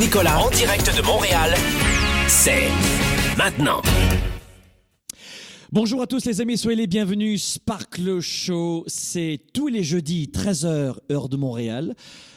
[0.00, 1.54] Nicolas en direct de Montréal,
[2.26, 2.68] c'est
[3.36, 3.82] maintenant.
[5.72, 7.42] Bonjour à tous les amis, soyez les bienvenus.
[7.44, 11.94] Sparkle Show, c'est tous les jeudis 13h heure de Montréal.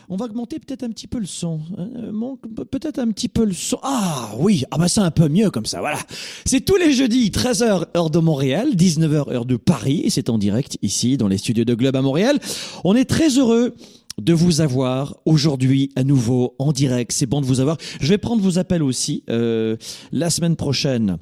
[0.09, 1.61] On va augmenter peut-être un petit peu le son.
[1.79, 3.79] Euh, mon- peut-être un petit peu le son.
[3.81, 5.97] Ah oui, ah bah c'est un peu mieux comme ça, voilà.
[6.45, 10.77] C'est tous les jeudis 13h heure de Montréal, 19h heure de Paris c'est en direct
[10.81, 12.39] ici dans les studios de Globe à Montréal.
[12.83, 13.73] On est très heureux
[14.19, 17.11] de vous avoir aujourd'hui à nouveau en direct.
[17.11, 17.77] C'est bon de vous avoir.
[17.99, 19.75] Je vais prendre vos appels aussi euh,
[20.11, 21.17] la semaine prochaine.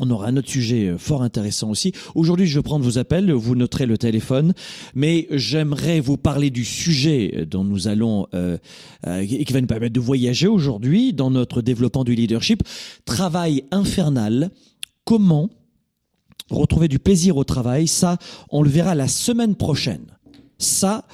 [0.00, 1.92] On aura un autre sujet euh, fort intéressant aussi.
[2.14, 4.52] Aujourd'hui, je vais prendre vos appels, vous noterez le téléphone,
[4.94, 8.58] mais j'aimerais vous parler du sujet dont nous allons, euh,
[9.06, 12.62] euh, qui va nous permettre de voyager aujourd'hui dans notre développement du leadership.
[13.04, 14.50] Travail infernal.
[15.04, 15.50] Comment
[16.50, 17.86] retrouver du plaisir au travail?
[17.86, 18.18] Ça,
[18.50, 20.06] on le verra la semaine prochaine.
[20.58, 21.04] Ça,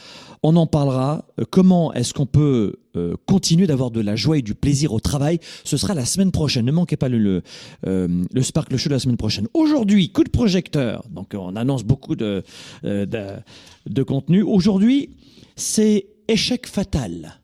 [0.43, 1.27] on en parlera.
[1.39, 5.01] Euh, Comment est-ce qu'on peut euh, continuer d'avoir de la joie et du plaisir au
[5.01, 5.39] travail?
[5.65, 6.65] Ce sera la semaine prochaine.
[6.65, 7.43] Ne manquez pas le, le,
[7.87, 9.49] euh, le Sparkle Show la semaine prochaine.
[9.55, 11.05] Aujourd'hui, coup de projecteur.
[11.11, 12.43] Donc, on annonce beaucoup de,
[12.85, 13.25] euh, de,
[13.87, 14.43] de contenu.
[14.43, 15.11] Aujourd'hui,
[15.57, 17.40] c'est échec fatal.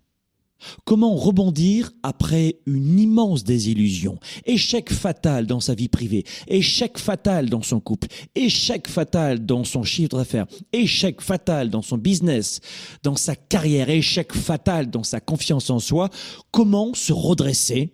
[0.84, 4.18] Comment rebondir après une immense désillusion?
[4.44, 9.82] Échec fatal dans sa vie privée, échec fatal dans son couple, échec fatal dans son
[9.82, 12.60] chiffre d'affaires, échec fatal dans son business,
[13.02, 16.10] dans sa carrière, échec fatal dans sa confiance en soi.
[16.50, 17.92] Comment se redresser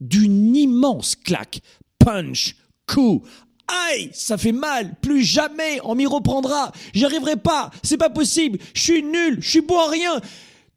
[0.00, 1.60] d'une immense claque,
[1.98, 2.56] punch,
[2.86, 3.22] coup.
[3.66, 8.58] Aïe, ça fait mal, plus jamais on m'y reprendra, j'y arriverai pas, c'est pas possible,
[8.74, 10.20] je suis nul, je suis à rien,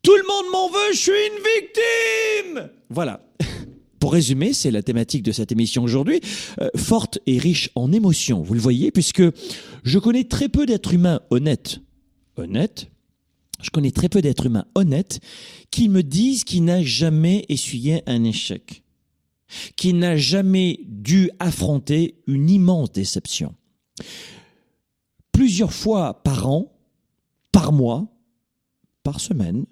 [0.07, 3.19] tout le monde m'en veut, je suis une victime Voilà.
[3.99, 6.21] Pour résumer, c'est la thématique de cette émission aujourd'hui,
[6.61, 9.23] euh, forte et riche en émotions, vous le voyez, puisque
[9.83, 11.81] je connais très peu d'êtres humains honnêtes.
[12.37, 12.89] Honnêtes
[13.61, 15.19] Je connais très peu d'êtres humains honnêtes
[15.71, 18.83] qui me disent qu'ils n'ont jamais essuyé un échec
[19.75, 23.55] qui n'a jamais dû affronter une immense déception.
[25.33, 26.71] Plusieurs fois par an,
[27.51, 28.07] par mois,
[29.03, 29.65] par semaine,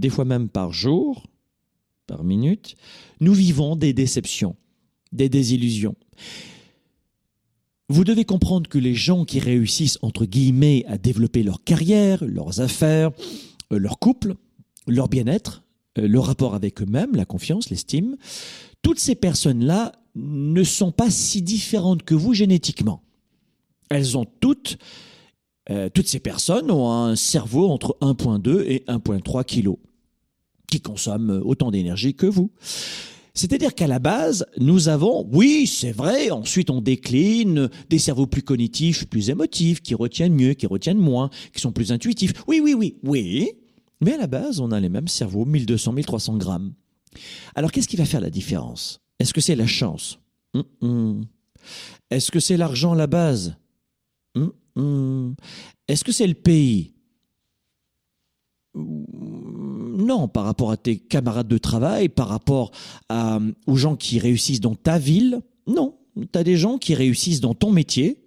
[0.00, 1.26] des fois même par jour,
[2.06, 2.76] par minute,
[3.20, 4.56] nous vivons des déceptions,
[5.12, 5.94] des désillusions.
[7.88, 12.60] Vous devez comprendre que les gens qui réussissent, entre guillemets, à développer leur carrière, leurs
[12.60, 13.10] affaires,
[13.72, 14.36] euh, leur couple,
[14.86, 15.64] leur bien-être,
[15.98, 18.16] euh, le rapport avec eux-mêmes, la confiance, l'estime,
[18.82, 23.02] toutes ces personnes-là ne sont pas si différentes que vous génétiquement.
[23.88, 24.78] Elles ont toutes,
[25.68, 29.78] euh, toutes ces personnes ont un cerveau entre 1.2 et 1.3 kilos,
[30.70, 32.50] qui consomme autant d'énergie que vous.
[33.34, 38.42] C'est-à-dire qu'à la base, nous avons, oui, c'est vrai, ensuite on décline des cerveaux plus
[38.42, 42.32] cognitifs, plus émotifs, qui retiennent mieux, qui retiennent moins, qui sont plus intuitifs.
[42.48, 43.52] Oui, oui, oui, oui.
[44.00, 46.72] Mais à la base, on a les mêmes cerveaux, 1200, 1300 grammes.
[47.54, 49.00] Alors qu'est-ce qui va faire la différence?
[49.18, 50.18] Est-ce que c'est la chance?
[50.54, 51.24] Hum, hum.
[52.10, 53.56] Est-ce que c'est l'argent à la base?
[54.76, 55.34] Hum.
[55.88, 56.94] Est-ce que c'est le pays?
[60.00, 62.70] Non, par rapport à tes camarades de travail, par rapport
[63.08, 65.96] à- aux gens qui réussissent dans ta ville, non.
[66.16, 68.18] Tu as des gens qui réussissent dans ton métier,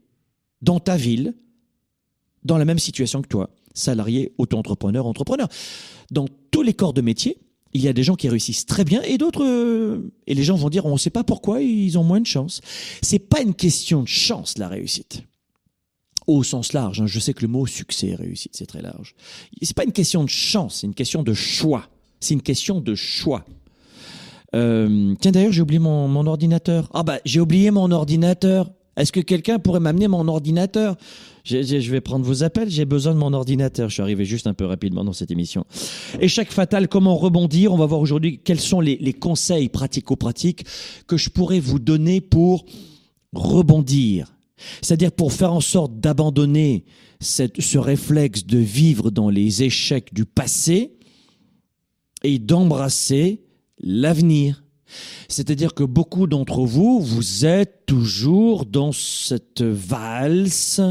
[0.61, 1.33] dans ta ville,
[2.43, 5.47] dans la même situation que toi, salarié, auto-entrepreneur, entrepreneur.
[6.11, 7.37] Dans tous les corps de métier,
[7.73, 10.55] il y a des gens qui réussissent très bien et d'autres, euh, et les gens
[10.55, 12.61] vont dire, on ne sait pas pourquoi ils ont moins de chance.
[13.01, 15.23] C'est pas une question de chance, la réussite.
[16.27, 19.15] Au sens large, hein, je sais que le mot succès, réussite, c'est très large.
[19.61, 21.89] C'est pas une question de chance, c'est une question de choix.
[22.19, 23.43] C'est une question de choix.
[24.55, 26.89] Euh, tiens, d'ailleurs, j'ai oublié mon, mon ordinateur.
[26.93, 28.71] Ah bah, j'ai oublié mon ordinateur.
[28.95, 30.95] Est-ce que quelqu'un pourrait m'amener mon ordinateur?
[31.43, 33.89] Je vais prendre vos appels, j'ai besoin de mon ordinateur.
[33.89, 35.65] Je suis arrivé juste un peu rapidement dans cette émission.
[36.21, 37.73] Échec fatal, comment rebondir?
[37.73, 40.63] On va voir aujourd'hui quels sont les, les conseils pratico-pratiques
[41.07, 42.65] que je pourrais vous donner pour
[43.33, 44.31] rebondir.
[44.81, 46.86] C'est-à-dire pour faire en sorte d'abandonner
[47.19, 50.94] ce réflexe de vivre dans les échecs du passé
[52.24, 53.44] et d'embrasser
[53.80, 54.63] l'avenir.
[55.27, 60.81] C'est-à-dire que beaucoup d'entre vous, vous êtes toujours dans cette valse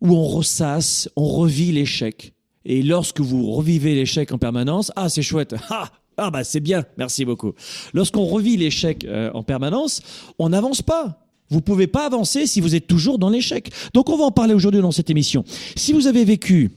[0.00, 2.32] où on ressasse, on revit l'échec.
[2.64, 6.84] Et lorsque vous revivez l'échec en permanence, ah c'est chouette, ah, ah bah c'est bien,
[6.96, 7.52] merci beaucoup.
[7.92, 10.02] Lorsqu'on revit l'échec euh, en permanence,
[10.38, 11.26] on n'avance pas.
[11.50, 13.70] Vous pouvez pas avancer si vous êtes toujours dans l'échec.
[13.92, 15.44] Donc on va en parler aujourd'hui dans cette émission.
[15.76, 16.70] Si vous avez vécu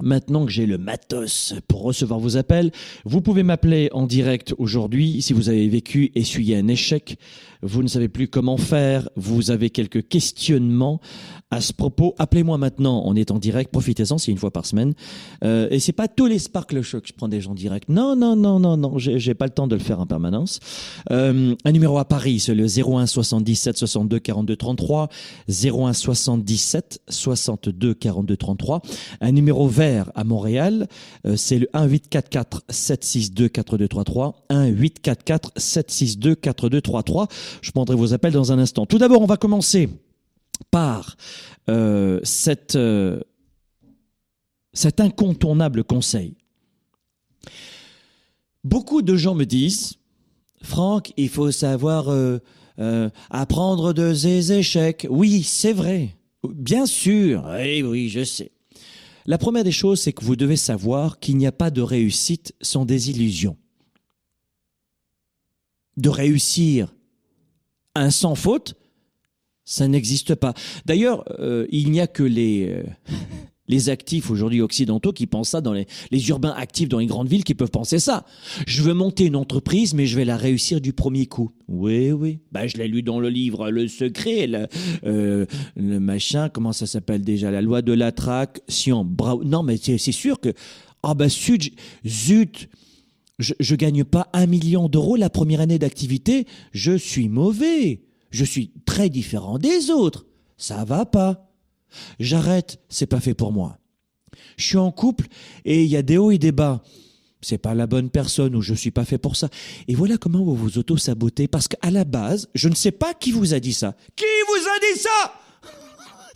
[0.00, 2.72] Maintenant que j'ai le matos pour recevoir vos appels,
[3.04, 7.18] vous pouvez m'appeler en direct aujourd'hui si vous avez vécu, essuyé un échec,
[7.62, 11.00] vous ne savez plus comment faire, vous avez quelques questionnements
[11.52, 12.14] à ce propos.
[12.18, 14.94] Appelez-moi maintenant, on est en direct, profitez-en, c'est une fois par semaine.
[15.44, 17.90] Euh, et c'est pas tous les Sparkle Show que je prends des gens direct.
[17.90, 20.60] Non, non, non, non, non, j'ai pas le temps de le faire en permanence.
[21.10, 25.08] Euh, un numéro à Paris, c'est le 01 77 62 42 33,
[25.48, 28.80] 01 77 62 42 33.
[29.20, 30.88] Un numéro vert à Montréal,
[31.26, 37.28] euh, c'est le 1 844 762 4233, 1 844 762 4233.
[37.60, 38.86] Je prendrai vos appels dans un instant.
[38.86, 39.88] Tout d'abord, on va commencer
[40.70, 41.16] par
[41.68, 42.20] euh,
[42.76, 43.20] euh,
[44.72, 46.34] cet incontournable conseil.
[48.64, 49.94] Beaucoup de gens me disent,
[50.62, 55.06] Franck, il faut savoir euh, apprendre de ses échecs.
[55.10, 56.16] Oui, c'est vrai.
[56.48, 57.44] Bien sûr.
[57.58, 58.52] Oui, oui, je sais.
[59.26, 62.54] La première des choses, c'est que vous devez savoir qu'il n'y a pas de réussite
[62.60, 63.56] sans désillusion.
[65.96, 66.92] De réussir
[67.94, 68.74] un sans faute,
[69.64, 70.54] ça n'existe pas.
[70.86, 72.82] D'ailleurs, euh, il n'y a que les, euh,
[73.68, 77.28] les actifs aujourd'hui occidentaux qui pensent ça, dans les, les urbains actifs dans les grandes
[77.28, 78.24] villes qui peuvent penser ça.
[78.66, 81.52] Je veux monter une entreprise, mais je vais la réussir du premier coup.
[81.68, 82.40] Oui, oui.
[82.50, 84.66] Bah, je l'ai lu dans le livre Le Secret, le,
[85.04, 85.46] euh,
[85.76, 89.08] machin, comment ça s'appelle déjà La loi de l'attraction.
[89.44, 90.52] Non, mais c'est sûr que...
[91.04, 92.68] Ah bah zut
[93.38, 98.02] je, je gagne pas un million d'euros la première année d'activité, je suis mauvais.
[98.32, 100.26] Je suis très différent des autres.
[100.56, 101.50] Ça va pas.
[102.18, 103.78] J'arrête, c'est pas fait pour moi.
[104.56, 105.26] Je suis en couple
[105.64, 106.82] et il y a des hauts et des bas.
[107.42, 109.48] C'est pas la bonne personne ou je suis pas fait pour ça.
[109.88, 113.32] Et voilà comment vous vous auto-sabotez parce qu'à la base, je ne sais pas qui
[113.32, 113.96] vous a dit ça.
[114.16, 115.34] Qui vous a dit ça?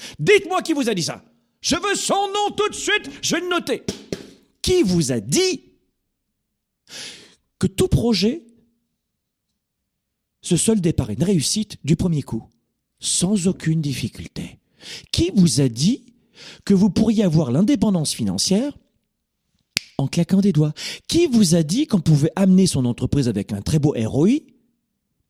[0.19, 1.25] Dites-moi qui vous a dit ça.
[1.63, 3.85] Je veux son nom tout de suite, je vais le noter.
[4.61, 5.63] Qui vous a dit
[7.59, 8.45] que tout projet
[10.47, 12.45] ce seul départ une réussite du premier coup,
[13.01, 14.59] sans aucune difficulté.
[15.11, 16.15] Qui vous a dit
[16.65, 18.79] que vous pourriez avoir l'indépendance financière
[19.99, 20.73] en claquant des doigts?
[21.09, 24.39] Qui vous a dit qu'on pouvait amener son entreprise avec un très beau ROI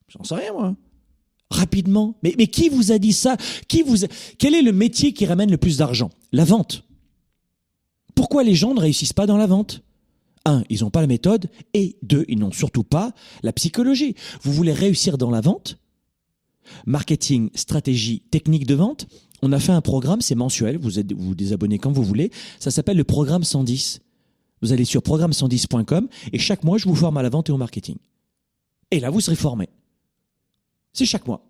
[0.09, 0.76] J'en sais rien, moi.
[1.50, 2.18] Rapidement.
[2.23, 3.37] Mais, mais qui vous a dit ça?
[3.68, 4.04] Qui vous
[4.38, 6.11] Quel est le métier qui ramène le plus d'argent?
[6.33, 6.85] La vente.
[8.14, 9.83] Pourquoi les gens ne réussissent pas dans la vente?
[10.47, 13.12] Un, ils n'ont pas la méthode, et deux, ils n'ont surtout pas
[13.43, 14.15] la psychologie.
[14.43, 15.79] Vous voulez réussir dans la vente?
[16.87, 19.07] Marketing, stratégie, technique de vente
[19.43, 22.71] On a fait un programme, c'est mensuel, vous êtes, vous, désabonnez quand vous voulez, ça
[22.71, 24.00] s'appelle le programme 110.
[24.62, 27.59] Vous allez sur programme110.com et chaque mois, je vous forme à la vente et au
[27.59, 27.97] marketing.
[28.91, 29.69] Et là, vous serez formé.
[30.93, 31.45] C'est chaque mois.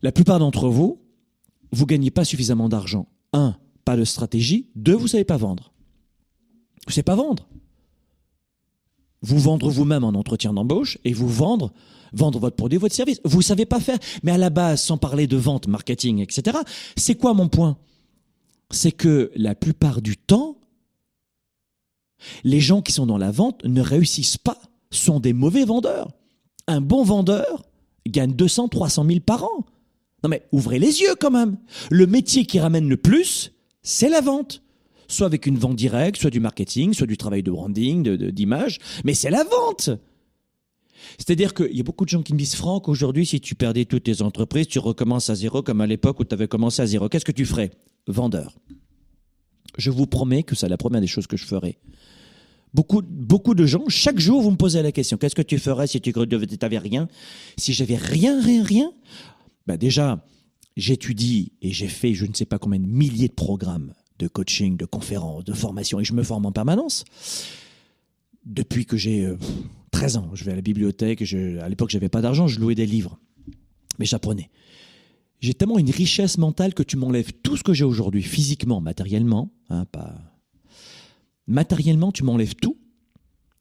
[0.00, 1.02] La plupart d'entre vous,
[1.70, 3.08] vous gagnez pas suffisamment d'argent.
[3.32, 4.70] Un, pas de stratégie.
[4.74, 5.71] Deux, vous savez pas vendre.
[6.88, 7.46] C'est pas vendre.
[9.22, 11.72] Vous vendre vous-même en entretien d'embauche et vous vendre,
[12.12, 13.20] vendre votre produit, votre service.
[13.24, 13.98] Vous savez pas faire.
[14.22, 16.58] Mais à la base, sans parler de vente, marketing, etc.,
[16.96, 17.78] c'est quoi mon point?
[18.70, 20.56] C'est que la plupart du temps,
[22.42, 24.58] les gens qui sont dans la vente ne réussissent pas,
[24.90, 26.10] sont des mauvais vendeurs.
[26.66, 27.64] Un bon vendeur
[28.06, 29.64] gagne 200, 300 000 par an.
[30.22, 31.58] Non mais ouvrez les yeux quand même.
[31.90, 34.62] Le métier qui ramène le plus, c'est la vente
[35.12, 39.14] soit avec une vente directe, soit du marketing, soit du travail de branding, d'image, mais
[39.14, 39.90] c'est la vente.
[41.18, 43.84] C'est-à-dire qu'il y a beaucoup de gens qui me disent, Franck, aujourd'hui, si tu perdais
[43.84, 46.86] toutes tes entreprises, tu recommences à zéro comme à l'époque où tu avais commencé à
[46.86, 47.08] zéro.
[47.08, 47.70] Qu'est-ce que tu ferais?
[48.06, 48.56] Vendeur.
[49.78, 51.78] Je vous promets que c'est la première des choses que je ferai.
[52.74, 55.86] Beaucoup, beaucoup de gens, chaque jour, vous me posez la question, qu'est-ce que tu ferais
[55.86, 57.08] si tu n'avais rien?
[57.58, 58.92] Si j'avais rien, rien, rien?
[59.66, 60.24] Ben Déjà,
[60.76, 63.92] j'étudie et j'ai fait je ne sais pas combien de milliers de programmes
[64.22, 67.04] de coaching, de conférences, de formation, et je me forme en permanence.
[68.46, 69.28] Depuis que j'ai
[69.90, 72.74] 13 euh, ans, je vais à la bibliothèque, à l'époque j'avais pas d'argent, je louais
[72.74, 73.18] des livres,
[73.98, 74.50] mais j'apprenais.
[75.40, 79.52] J'ai tellement une richesse mentale que tu m'enlèves tout ce que j'ai aujourd'hui, physiquement, matériellement,
[79.68, 80.14] hein, pas...
[81.48, 82.78] Matériellement, tu m'enlèves tout.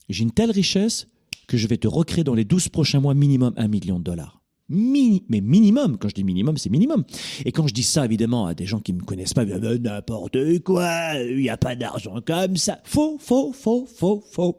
[0.08, 1.08] J'ai une telle richesse
[1.48, 4.41] que je vais te recréer dans les 12 prochains mois minimum un million de dollars
[4.72, 7.04] mais minimum, quand je dis minimum, c'est minimum.
[7.46, 11.16] Et quand je dis ça, évidemment, à des gens qui me connaissent pas, n'importe quoi,
[11.16, 12.80] il n'y a pas d'argent comme ça.
[12.84, 14.58] Faux, faux, faux, faux, faux.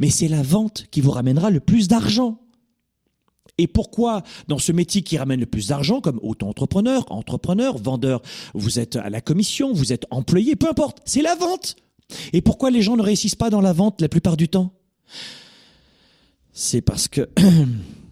[0.00, 2.40] Mais c'est la vente qui vous ramènera le plus d'argent.
[3.58, 8.20] Et pourquoi dans ce métier qui ramène le plus d'argent, comme auto-entrepreneur, entrepreneur, vendeur,
[8.52, 11.76] vous êtes à la commission, vous êtes employé, peu importe, c'est la vente.
[12.32, 14.72] Et pourquoi les gens ne réussissent pas dans la vente la plupart du temps?
[16.52, 17.28] C'est parce que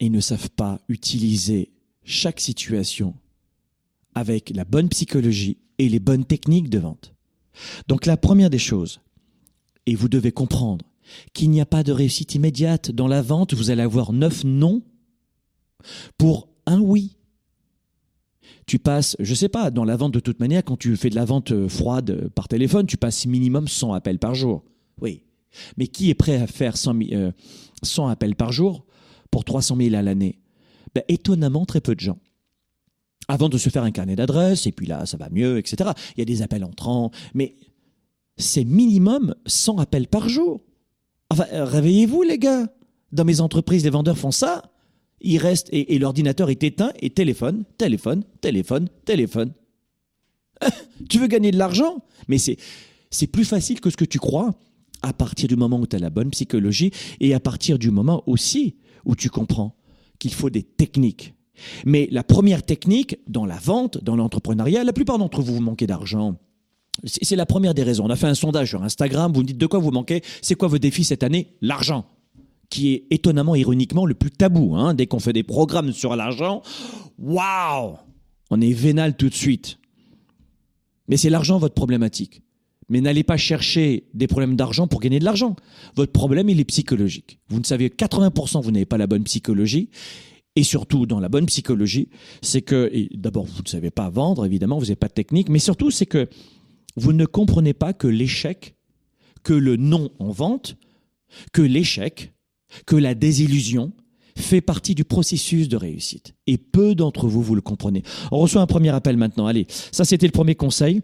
[0.00, 1.70] ils ne savent pas utiliser
[2.04, 3.14] chaque situation
[4.14, 7.12] avec la bonne psychologie et les bonnes techniques de vente.
[7.88, 9.00] Donc la première des choses,
[9.86, 10.84] et vous devez comprendre
[11.32, 14.82] qu'il n'y a pas de réussite immédiate dans la vente, vous allez avoir neuf non
[16.18, 17.16] pour un oui.
[18.66, 21.14] Tu passes, je sais pas, dans la vente de toute manière, quand tu fais de
[21.14, 24.64] la vente euh, froide par téléphone, tu passes minimum 100 appels par jour.
[25.00, 25.22] Oui.
[25.76, 27.30] Mais qui est prêt à faire 100, euh,
[28.08, 28.84] appels par jour
[29.30, 30.38] pour 300 000 à l'année
[30.94, 32.18] ben, Étonnamment, très peu de gens
[33.28, 35.90] avant de se faire un carnet d'adresses, et puis là, ça va mieux, etc.
[36.16, 37.56] Il y a des appels entrants, mais
[38.36, 40.60] c'est minimum 100 appels par jour.
[41.30, 42.68] Enfin, réveillez-vous, les gars.
[43.12, 44.62] Dans mes entreprises, les vendeurs font ça.
[45.20, 49.52] Ils restent et, l'ordinateur est éteint et téléphone, téléphone, téléphone, téléphone.
[51.08, 52.04] tu veux gagner de l'argent?
[52.28, 52.58] Mais c'est,
[53.10, 54.54] c'est plus facile que ce que tu crois
[55.02, 56.90] à partir du moment où tu as la bonne psychologie
[57.20, 58.76] et à partir du moment aussi
[59.06, 59.74] où tu comprends
[60.18, 61.34] qu'il faut des techniques.
[61.86, 65.86] Mais la première technique dans la vente, dans l'entrepreneuriat, la plupart d'entre vous, vous manquez
[65.86, 66.36] d'argent.
[67.04, 68.04] C'est la première des raisons.
[68.04, 70.54] On a fait un sondage sur Instagram, vous me dites de quoi vous manquez, c'est
[70.54, 71.56] quoi vos défis cette année?
[71.62, 72.04] L'argent
[72.68, 74.74] qui est étonnamment, ironiquement, le plus tabou.
[74.74, 74.94] Hein.
[74.94, 76.62] Dès qu'on fait des programmes sur l'argent,
[77.18, 77.96] waouh
[78.50, 79.78] On est vénal tout de suite.
[81.08, 82.42] Mais c'est l'argent votre problématique.
[82.88, 85.56] Mais n'allez pas chercher des problèmes d'argent pour gagner de l'argent.
[85.96, 87.40] Votre problème, il est psychologique.
[87.48, 89.90] Vous ne savez 80%, vous n'avez pas la bonne psychologie.
[90.54, 92.08] Et surtout, dans la bonne psychologie,
[92.42, 95.58] c'est que, d'abord, vous ne savez pas vendre, évidemment, vous n'avez pas de technique, mais
[95.58, 96.28] surtout, c'est que
[96.96, 98.74] vous ne comprenez pas que l'échec,
[99.42, 100.76] que le non en vente,
[101.52, 102.32] que l'échec,
[102.86, 103.92] que la désillusion
[104.36, 106.34] fait partie du processus de réussite.
[106.46, 108.02] Et peu d'entre vous, vous le comprenez.
[108.30, 109.46] On reçoit un premier appel maintenant.
[109.46, 111.00] Allez, ça c'était le premier conseil.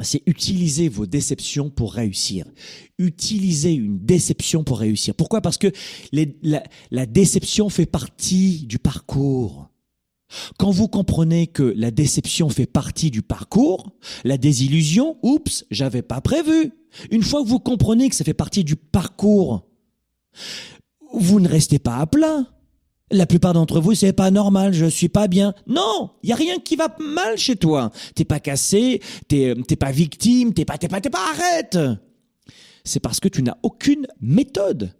[0.00, 2.46] C'est utiliser vos déceptions pour réussir.
[2.98, 5.14] Utiliser une déception pour réussir.
[5.14, 5.40] Pourquoi?
[5.40, 5.70] Parce que
[6.12, 9.68] la, déception fait partie du parcours.
[10.58, 13.92] Quand vous comprenez que la déception fait partie du parcours,
[14.24, 16.72] la désillusion, oups, j'avais pas prévu.
[17.12, 19.68] Une fois que vous comprenez que ça fait partie du parcours,
[21.12, 22.46] vous ne restez pas à plat.
[23.10, 25.54] La plupart d'entre vous, c'est pas normal, je suis pas bien.
[25.66, 27.90] Non, il y a rien qui va mal chez toi.
[28.14, 31.78] T'es pas cassé, t'es pas victime, t'es pas, t'es pas, t'es pas, arrête.
[32.82, 34.94] C'est parce que tu n'as aucune méthode.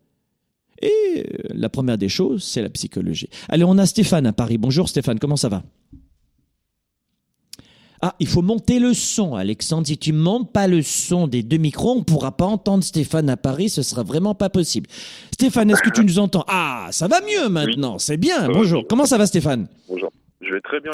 [0.82, 3.28] Et euh, la première des choses, c'est la psychologie.
[3.48, 4.58] Allez, on a Stéphane à Paris.
[4.58, 5.62] Bonjour Stéphane, comment ça va?
[8.06, 9.86] Ah, il faut monter le son, Alexandre.
[9.86, 13.38] Si tu montes pas le son des deux micros, on pourra pas entendre Stéphane à
[13.38, 13.70] Paris.
[13.70, 14.90] Ce sera vraiment pas possible.
[15.32, 16.44] Stéphane, est-ce que tu nous entends?
[16.46, 17.98] Ah, ça va mieux maintenant.
[17.98, 18.46] C'est bien.
[18.50, 18.84] Bonjour.
[18.86, 19.68] Comment ça va, Stéphane?
[19.88, 20.12] Bonjour.
[20.42, 20.92] Je vais très bien,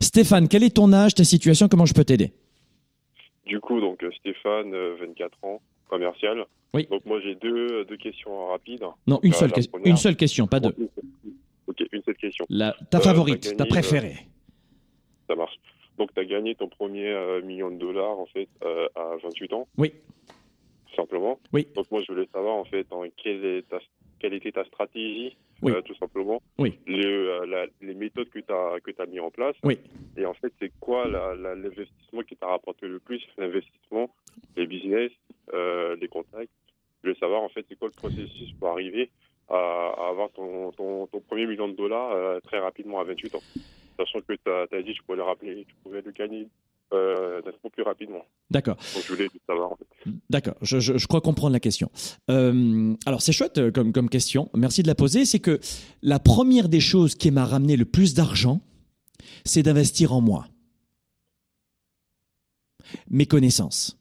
[0.00, 2.32] Stéphane, quel est ton âge, ta situation Comment je peux t'aider?
[3.46, 4.70] Du coup, donc euh, Stéphane,
[5.00, 6.44] 24 euh, ans, commercial.
[6.72, 6.86] Oui.
[6.88, 8.84] Donc moi j'ai deux, euh, deux questions rapides.
[9.08, 9.50] Non, une, seule,
[9.84, 10.74] une seule question, pas deux.
[11.66, 12.46] Ok, une seule question.
[12.48, 14.28] La, ta favorite, ta préférée.
[15.28, 15.58] ça marche.
[15.98, 19.52] Donc, tu as gagné ton premier euh, million de dollars, en fait, euh, à 28
[19.52, 19.68] ans.
[19.78, 19.92] Oui.
[20.96, 21.38] Simplement.
[21.52, 21.68] Oui.
[21.74, 22.86] Donc, moi, je voulais savoir, en fait,
[23.16, 23.78] quelle, est ta,
[24.18, 25.72] quelle était ta stratégie, oui.
[25.72, 26.42] Euh, tout simplement.
[26.58, 26.78] Oui.
[26.86, 29.56] Les, les méthodes que tu as, que as mis en place.
[29.62, 29.78] Oui.
[30.16, 33.22] Et en fait, c'est quoi l'investissement qui t'a rapporté le plus?
[33.38, 34.10] L'investissement,
[34.56, 35.12] les business,
[35.52, 36.50] les contacts.
[37.02, 39.10] Je voulais savoir, en fait, c'est quoi le processus pour arriver
[39.48, 43.42] à, avoir ton, ton, ton, premier million de dollars très rapidement à 28 ans?
[43.96, 46.48] Sachant que tu as, dit que tu pouvais le rappeler, tu pouvais le gagner
[46.92, 47.40] euh,
[47.72, 48.24] plus rapidement.
[48.50, 48.76] D'accord.
[48.76, 49.72] Donc je voulais savoir.
[49.72, 50.10] En fait.
[50.30, 51.90] D'accord, je, je, je, crois comprendre la question.
[52.30, 55.24] Euh, alors c'est chouette euh, comme, comme question, merci de la poser.
[55.24, 55.58] C'est que
[56.02, 58.60] la première des choses qui m'a ramené le plus d'argent,
[59.44, 60.46] c'est d'investir en moi.
[63.10, 63.98] Mes connaissances.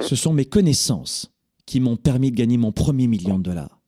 [0.00, 1.30] Ce sont mes connaissances
[1.66, 3.82] qui m'ont permis de gagner mon premier million de dollars.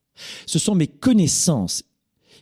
[0.46, 1.84] Ce sont mes connaissances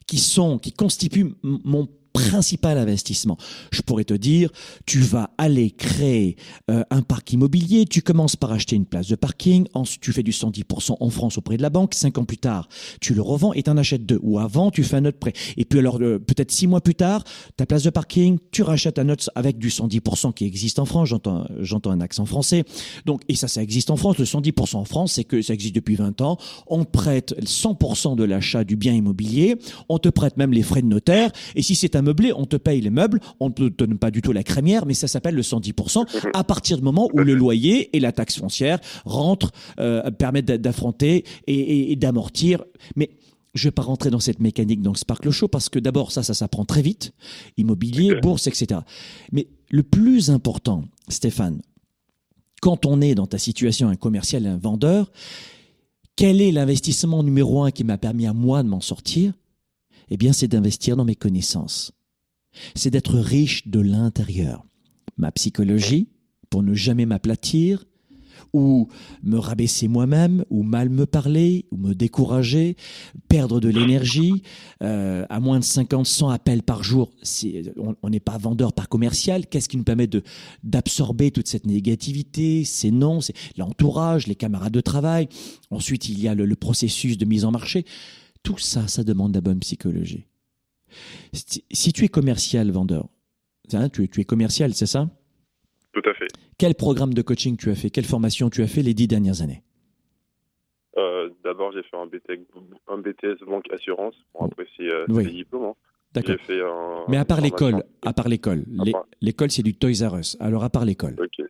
[0.07, 3.37] qui sont, qui constituent mon principal investissement.
[3.71, 4.51] Je pourrais te dire,
[4.87, 6.37] tu vas aller créer
[6.71, 10.23] euh, un parc immobilier, tu commences par acheter une place de parking, ensuite tu fais
[10.23, 12.69] du 110% en France auprès de la banque, cinq ans plus tard,
[13.01, 14.19] tu le revends et tu en achètes deux.
[14.23, 15.33] Ou avant, tu fais un autre prêt.
[15.57, 17.25] Et puis alors, euh, peut-être six mois plus tard,
[17.57, 21.09] ta place de parking, tu rachètes un autre avec du 110% qui existe en France.
[21.09, 22.65] J'entends, j'entends un accent français.
[23.07, 24.19] Donc, et ça, ça existe en France.
[24.19, 26.39] Le 110% en France, c'est que ça existe depuis 20 ans.
[26.67, 29.57] On prête 100% de l'achat du bien immobilier.
[29.89, 31.31] On te prête même les frais de notaire.
[31.55, 34.11] Et si c'est un meublé, on te paye les meubles, on ne te donne pas
[34.11, 37.35] du tout la crémière, mais ça s'appelle le 110% à partir du moment où le
[37.35, 42.65] loyer et la taxe foncière rentrent, euh, permettent d'affronter et, et d'amortir.
[42.97, 43.11] Mais
[43.55, 46.35] je vais pas rentrer dans cette mécanique dans Sparkle Show parce que d'abord ça, ça
[46.35, 47.13] s'apprend très vite,
[47.57, 48.81] immobilier, bourse, etc.
[49.31, 51.61] Mais le plus important, Stéphane,
[52.61, 55.11] quand on est dans ta situation, un commercial et un vendeur,
[56.17, 59.33] quel est l'investissement numéro un qui m'a permis à moi de m'en sortir?
[60.11, 61.93] Eh bien, c'est d'investir dans mes connaissances.
[62.75, 64.65] C'est d'être riche de l'intérieur.
[65.17, 66.09] Ma psychologie,
[66.51, 67.85] pour ne jamais m'aplatir,
[68.53, 68.89] ou
[69.23, 72.77] me rabaisser moi-même, ou mal me parler, ou me décourager,
[73.29, 74.43] perdre de l'énergie,
[74.83, 77.11] euh, à moins de 50, 100 appels par jour,
[78.03, 80.09] on n'est pas vendeur par commercial, qu'est-ce qui nous permet
[80.63, 85.29] d'absorber toute cette négativité, ces noms, c'est l'entourage, les camarades de travail,
[85.71, 87.87] ensuite il y a le, processus de mise en marché,
[88.43, 90.27] tout ça, ça demande la bonne psychologie.
[91.33, 93.09] Si, tu es commercial, vendeur,
[93.73, 95.09] hein, tu, tu es commercial, c'est ça?
[95.93, 96.29] Tout à fait.
[96.59, 97.91] Quel programme de coaching tu as fait?
[97.91, 99.63] Quelle formation tu as fait les dix dernières années?
[100.99, 105.33] Euh, D'abord, j'ai fait un BTS, banque assurance pour apprécier euh, oui.
[105.33, 105.65] diplômes.
[105.65, 105.75] Hein.
[106.13, 106.37] D'accord.
[107.09, 108.65] Mais à part l'école, à part l'école,
[109.21, 110.37] l'école c'est du Toys R Us.
[110.41, 111.17] Alors à part l'école.
[111.19, 111.47] Ok.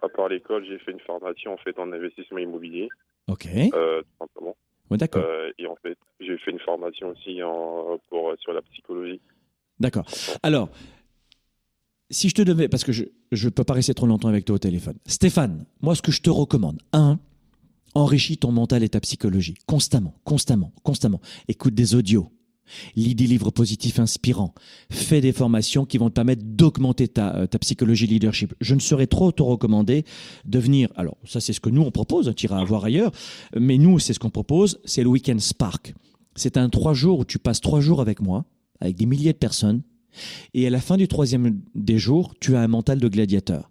[0.00, 2.88] À part l'école, j'ai fait une formation en fait en investissement immobilier.
[3.28, 3.46] Ok.
[3.74, 4.56] Euh, tout simplement.
[4.96, 5.24] D'accord.
[5.24, 9.20] Euh, et en fait, j'ai fait une formation aussi en, pour, sur la psychologie.
[9.78, 10.06] D'accord.
[10.42, 10.70] Alors,
[12.10, 14.56] si je te devais, parce que je ne peux pas rester trop longtemps avec toi
[14.56, 14.96] au téléphone.
[15.06, 17.18] Stéphane, moi, ce que je te recommande, un,
[17.94, 19.54] enrichis ton mental et ta psychologie.
[19.66, 21.20] Constamment, constamment, constamment.
[21.48, 22.32] Écoute des audios.
[22.96, 24.54] Lis des livres positifs inspirants.
[24.90, 28.54] Fais des formations qui vont te permettre d'augmenter ta, euh, ta psychologie leadership.
[28.60, 30.04] Je ne saurais trop te recommander
[30.44, 30.88] de venir.
[30.96, 32.32] Alors, ça, c'est ce que nous, on propose.
[32.36, 33.12] Tu iras voir ailleurs.
[33.56, 34.80] Mais nous, c'est ce qu'on propose.
[34.84, 35.94] C'est le Weekend Spark.
[36.34, 38.44] C'est un trois jours où tu passes trois jours avec moi,
[38.80, 39.82] avec des milliers de personnes
[40.54, 43.70] et à la fin du troisième des jours, tu as un mental de gladiateur.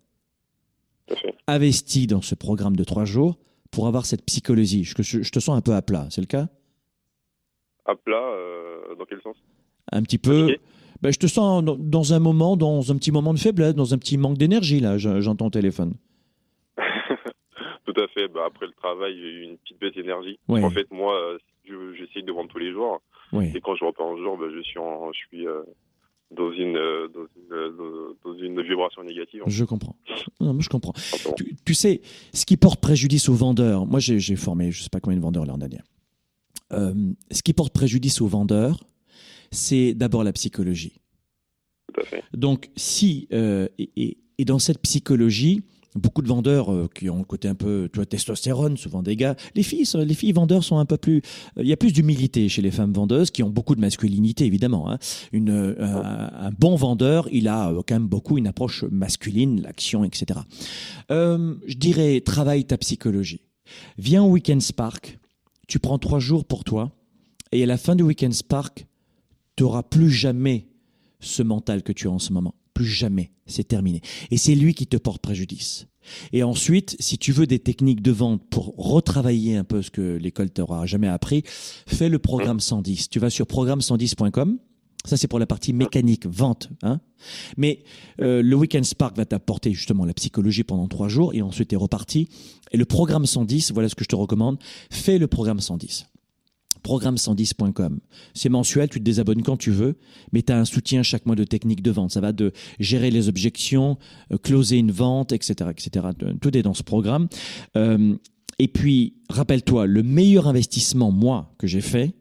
[1.47, 3.37] Investi dans ce programme de trois jours
[3.71, 4.83] pour avoir cette psychologie.
[4.83, 6.49] Je, je te sens un peu à plat, c'est le cas?
[7.87, 9.35] À plat, euh, dans quel sens?
[9.91, 10.57] Un petit peu.
[11.01, 13.97] Ben, je te sens dans, un moment, dans un petit moment de faiblesse, dans un
[13.97, 15.93] petit manque d'énergie, là, j'entends ton téléphone.
[17.85, 18.27] Tout à fait.
[18.27, 20.39] Bah, après le travail, j'ai eu une petite baisse d'énergie.
[20.49, 21.37] En fait, moi, euh,
[21.97, 23.01] j'essaye de vendre tous les jours.
[23.33, 25.61] Et quand je reprends un jour, bah, je suis, en, je suis euh,
[26.31, 29.43] dans une, euh, dans une, euh, dans une vibration négative.
[29.47, 29.95] Je comprends.
[30.39, 30.93] Non, je comprends.
[31.65, 32.01] Tu, sais,
[32.33, 35.45] ce qui porte préjudice aux vendeurs, moi j'ai formé je sais pas combien de vendeurs
[35.45, 35.79] l'an dernier.
[36.73, 36.93] Euh,
[37.31, 38.85] ce qui porte préjudice aux vendeurs,
[39.51, 41.01] c'est d'abord la psychologie.
[41.93, 42.23] Tout à fait.
[42.33, 45.63] Donc, si, et, et, et, dans cette psychologie,
[45.97, 49.15] beaucoup de vendeurs euh, qui ont le côté un peu, tu vois, testostérone, souvent des
[49.15, 49.35] gars.
[49.55, 51.17] Les filles, les filles vendeurs sont un peu plus,
[51.57, 54.45] euh, il y a plus d'humilité chez les femmes vendeuses qui ont beaucoup de masculinité
[54.45, 54.89] évidemment.
[54.89, 54.97] Hein.
[55.31, 60.39] Une, euh, un, bon vendeur, il a quand même beaucoup une approche masculine, l'action, etc.
[61.09, 63.41] je dirais, travaille ta psychologie.
[63.97, 65.19] Viens au Weekend Spark,
[65.67, 66.91] tu prends trois jours pour toi,
[67.51, 68.87] et à la fin du Weekend Spark,
[69.55, 70.67] tu n'auras plus jamais
[71.19, 73.31] ce mental que tu as en ce moment plus jamais.
[73.47, 74.01] C'est terminé.
[74.29, 75.87] Et c'est lui qui te porte préjudice.
[76.31, 80.17] Et ensuite, si tu veux des techniques de vente pour retravailler un peu ce que
[80.17, 81.41] l'école t'aura jamais appris,
[81.87, 83.09] fais le programme 110.
[83.09, 84.59] Tu vas sur programme110.com.
[85.05, 86.69] Ça, c'est pour la partie mécanique, vente.
[86.83, 86.99] Hein
[87.55, 87.83] Mais
[88.21, 91.75] euh, le Weekend Spark va t'apporter justement la psychologie pendant trois jours et ensuite tu
[91.75, 92.29] es reparti.
[92.71, 94.57] Et le programme 110, voilà ce que je te recommande.
[94.89, 96.07] Fais le programme 110
[96.87, 97.99] programme110.com.
[98.33, 99.97] C'est mensuel, tu te désabonnes quand tu veux,
[100.31, 102.11] mais tu as un soutien chaque mois de technique de vente.
[102.11, 103.97] Ça va de gérer les objections,
[104.31, 106.07] euh, closer une vente, etc., etc.
[106.39, 107.27] Tout est dans ce programme.
[107.75, 108.15] Euh,
[108.59, 112.13] et puis, rappelle-toi, le meilleur investissement, moi, que j'ai fait,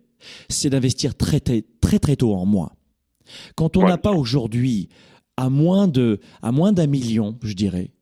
[0.49, 2.73] c'est d'investir très, très, très, très tôt en moi.
[3.55, 4.89] Quand on n'a pas aujourd'hui
[5.37, 7.93] à moins de, à moins d'un million, je dirais,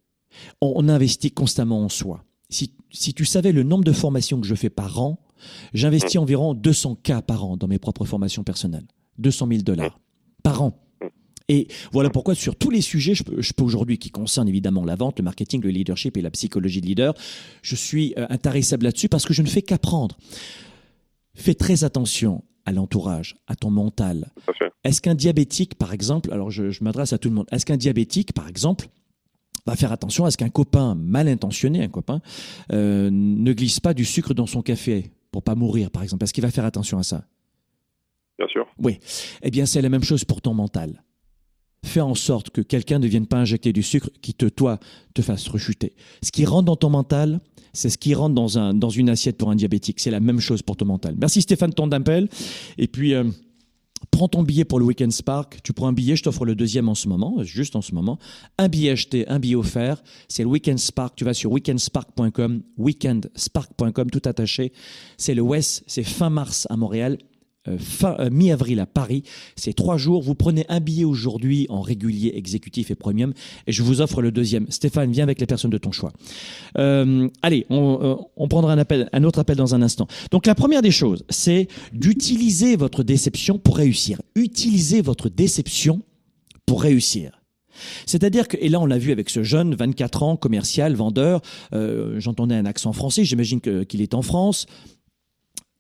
[0.61, 2.25] on, investit constamment en soi.
[2.51, 5.19] Si, si tu savais le nombre de formations que je fais par an,
[5.73, 8.87] J'investis environ 200 k par an dans mes propres formations personnelles.
[9.19, 10.01] 200 000 dollars
[10.43, 10.81] par an.
[11.49, 15.19] Et voilà pourquoi sur tous les sujets, je peux, aujourd'hui, qui concernent évidemment la vente,
[15.19, 17.13] le marketing, le leadership et la psychologie de leader,
[17.61, 20.17] je suis euh, intéressable là-dessus parce que je ne fais qu'apprendre.
[21.35, 24.33] Fais très attention à l'entourage, à ton mental.
[24.85, 28.33] Est-ce qu'un diabétique, par exemple, alors je, m'adresse à tout le monde, est-ce qu'un diabétique,
[28.33, 28.89] par exemple,
[29.67, 32.21] va faire attention à ce qu'un copain mal intentionné, un copain,
[32.73, 36.25] euh, ne glisse pas du sucre dans son café pour pas mourir, par exemple?
[36.25, 37.25] Est-ce qu'il va faire attention à ça?
[38.39, 38.67] Bien sûr.
[38.79, 38.99] Oui.
[39.43, 41.03] Eh bien, c'est la même chose pour ton mental.
[41.85, 44.79] Fais en sorte que quelqu'un ne vienne pas injecter du sucre qui te, toi,
[45.15, 45.95] te fasse rechuter.
[46.23, 47.41] Ce qui rentre dans ton mental,
[47.75, 50.01] c'est ce qui rentre dans, un, dans une assiette pour un diabétique.
[50.01, 51.15] C'est la même chose pour ton mental.
[51.19, 51.91] Merci Stéphane ton
[52.79, 53.25] Et puis, euh,
[54.11, 55.61] Prends ton billet pour le Weekend Spark.
[55.63, 58.19] Tu prends un billet, je t'offre le deuxième en ce moment, juste en ce moment.
[58.59, 60.03] Un billet acheté, un billet offert.
[60.29, 61.15] C'est le Weekend Spark.
[61.17, 64.73] Tu vas sur weekendspark.com, weekendspark.com, tout attaché.
[65.17, 67.19] C'est le West, c'est fin mars à Montréal.
[67.67, 69.23] Euh, fin euh, mi-avril à Paris.
[69.57, 70.23] C'est trois jours.
[70.23, 73.33] Vous prenez un billet aujourd'hui en régulier, exécutif et premium,
[73.67, 74.71] et je vous offre le deuxième.
[74.71, 76.13] Stéphane, viens avec les personnes de ton choix.
[76.77, 80.07] Euh, allez, on, on, prendra un appel, un autre appel dans un instant.
[80.31, 84.21] Donc la première des choses, c'est d'utiliser votre déception pour réussir.
[84.35, 86.03] Utilisez votre déception
[86.67, 87.41] pour réussir.
[88.05, 91.41] C'est-à-dire que, et là on l'a vu avec ce jeune, 24 ans, commercial, vendeur,
[92.19, 94.67] j'entendais un accent français, j'imagine qu'il est en France,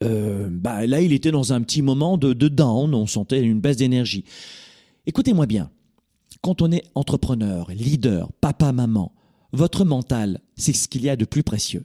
[0.04, 3.76] euh, bah, là, il était dans un petit moment de, down, on sentait une baisse
[3.76, 4.24] d'énergie.
[5.06, 5.70] Écoutez-moi bien,
[6.42, 9.12] quand on est entrepreneur, leader, papa, maman,
[9.52, 11.84] votre mental, c'est ce qu'il y a de plus précieux.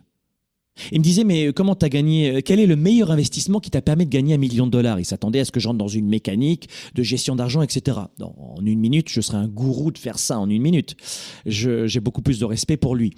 [0.94, 4.06] Il me disait, mais comment t'as gagné Quel est le meilleur investissement qui t'a permis
[4.06, 5.00] de gagner un million de dollars?
[5.00, 7.98] Il s'attendait à ce que j'entre dans une mécanique de gestion d'argent, etc.
[8.22, 10.96] en une minute, je serais un gourou de faire ça en une minute.
[11.46, 13.14] J'ai beaucoup plus de respect pour lui.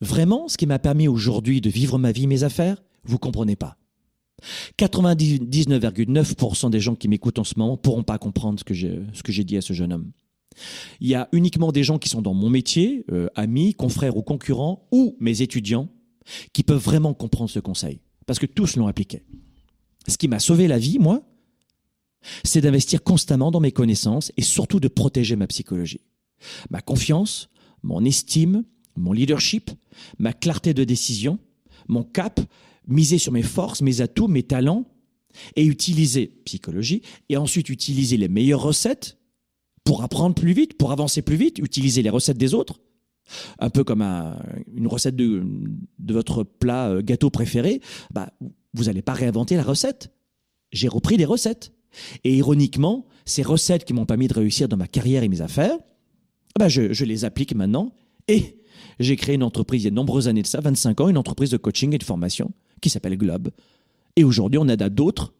[0.00, 3.76] Vraiment, ce qui m'a permis aujourd'hui de vivre ma vie, mes affaires, vous comprenez pas.
[4.78, 8.74] 99,9% des gens qui m'écoutent en ce moment pourront pas comprendre ce que
[9.32, 10.10] j'ai dit à ce jeune homme.
[11.00, 14.22] Il y a uniquement des gens qui sont dans mon métier, euh, amis, confrères ou
[14.22, 15.88] concurrents, ou mes étudiants,
[16.52, 19.22] qui peuvent vraiment comprendre ce conseil, parce que tous l'ont appliqué.
[20.06, 21.22] Ce qui m'a sauvé la vie, moi,
[22.44, 26.00] c'est d'investir constamment dans mes connaissances et surtout de protéger ma psychologie.
[26.70, 27.48] Ma confiance,
[27.82, 28.64] mon estime,
[28.96, 29.70] mon leadership,
[30.18, 31.38] ma clarté de décision,
[31.88, 32.40] mon cap
[32.88, 34.86] miser sur mes forces, mes atouts, mes talents,
[35.56, 39.18] et utiliser psychologie, et ensuite utiliser les meilleures recettes
[39.84, 42.80] pour apprendre plus vite, pour avancer plus vite, utiliser les recettes des autres,
[43.58, 45.44] un peu comme une recette de,
[46.08, 47.80] votre plat euh, gâteau préféré,
[48.12, 48.32] bah,
[48.74, 50.12] vous n'allez pas réinventer la recette.
[50.72, 51.72] J'ai repris des recettes.
[52.24, 55.78] Et ironiquement, ces recettes qui m'ont permis de réussir dans ma carrière et mes affaires,
[56.58, 57.92] bah, je les applique maintenant
[58.28, 58.58] et
[59.00, 61.18] j'ai créé une entreprise il y a de nombreuses années de ça, 25 ans, une
[61.18, 63.50] entreprise de coaching et de formation qui s'appelle Globe.
[64.16, 65.32] Et aujourd'hui, on aide à d'autres.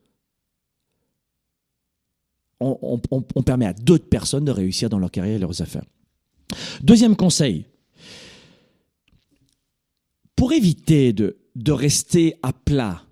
[2.60, 2.98] On,
[3.44, 5.84] permet à d'autres personnes de réussir dans leur carrière et leurs affaires.
[6.82, 7.66] Deuxième conseil.
[10.34, 13.04] Pour éviter de, de rester à plat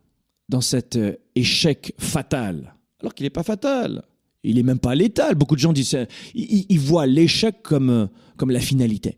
[0.49, 4.05] dans cet euh, échec fatal, alors qu'il n'est pas fatal,
[4.43, 5.35] il n'est même pas létal.
[5.35, 9.17] Beaucoup de gens disent, ils, ils voient l'échec comme, euh, comme la finalité.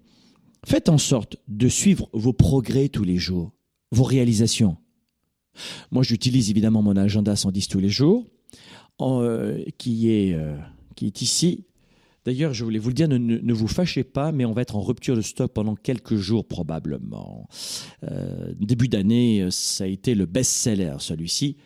[0.67, 3.53] Faites en sorte de suivre vos progrès tous les jours,
[3.93, 4.77] vos réalisations.
[5.91, 8.27] Moi, j'utilise évidemment mon agenda 110 tous les jours,
[9.01, 10.57] euh, qui, est, euh,
[10.97, 11.65] qui est ici.
[12.25, 14.83] D'ailleurs, je voulais vous le dire, ne, vous fâchez pas, mais on va être en
[14.83, 17.49] rupture de stock pendant quelques jours probablement.
[18.03, 21.57] Euh, début d'année, ça a été le best-seller, celui-ci.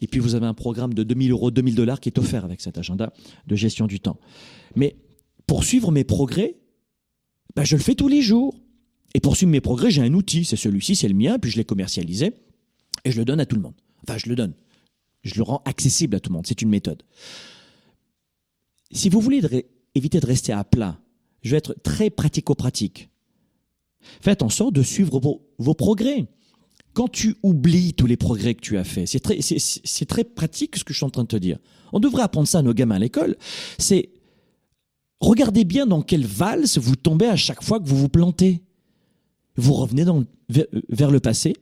[0.00, 2.60] Et puis, vous avez un programme de 2000 euros, 2000 dollars qui est offert avec
[2.60, 3.12] cet agenda
[3.46, 4.18] de gestion du temps.
[4.76, 4.96] Mais
[5.46, 6.56] pour suivre mes progrès,
[7.56, 8.54] ben, je le fais tous les jours.
[9.14, 10.44] Et pour suivre mes progrès, j'ai un outil.
[10.44, 12.34] C'est celui-ci, c'est le mien, puis je l'ai commercialisé.
[13.04, 13.74] Et je le donne à tout le monde.
[14.06, 14.54] Enfin, je le donne.
[15.22, 16.46] Je le rends accessible à tout le monde.
[16.46, 17.02] C'est une méthode.
[18.90, 19.40] Si vous voulez
[19.94, 20.98] éviter de rester à plat,
[21.42, 23.10] je vais être très pratico-pratique.
[24.20, 26.26] Faites en sorte de suivre vos, progrès.
[26.92, 30.92] Quand tu oublies tous les progrès que tu as faits, c'est très, pratique ce que
[30.92, 31.58] je suis en train de te dire.
[31.92, 33.36] On devrait apprendre ça à nos gamins à l'école.
[33.78, 34.10] C'est
[35.20, 38.62] regardez bien dans quelle valse vous tombez à chaque fois que vous vous plantez.
[39.56, 41.54] Vous revenez dans, vers le passé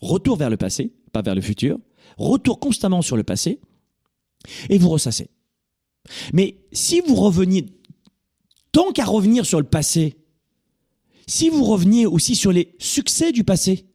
[0.00, 1.78] retour vers le passé, pas vers le futur,
[2.16, 3.60] retour constamment sur le passé,
[4.68, 5.28] et vous ressassez.
[6.32, 7.66] Mais si vous reveniez,
[8.72, 10.16] tant qu'à revenir sur le passé,
[11.26, 13.86] si vous reveniez aussi sur les succès du passé,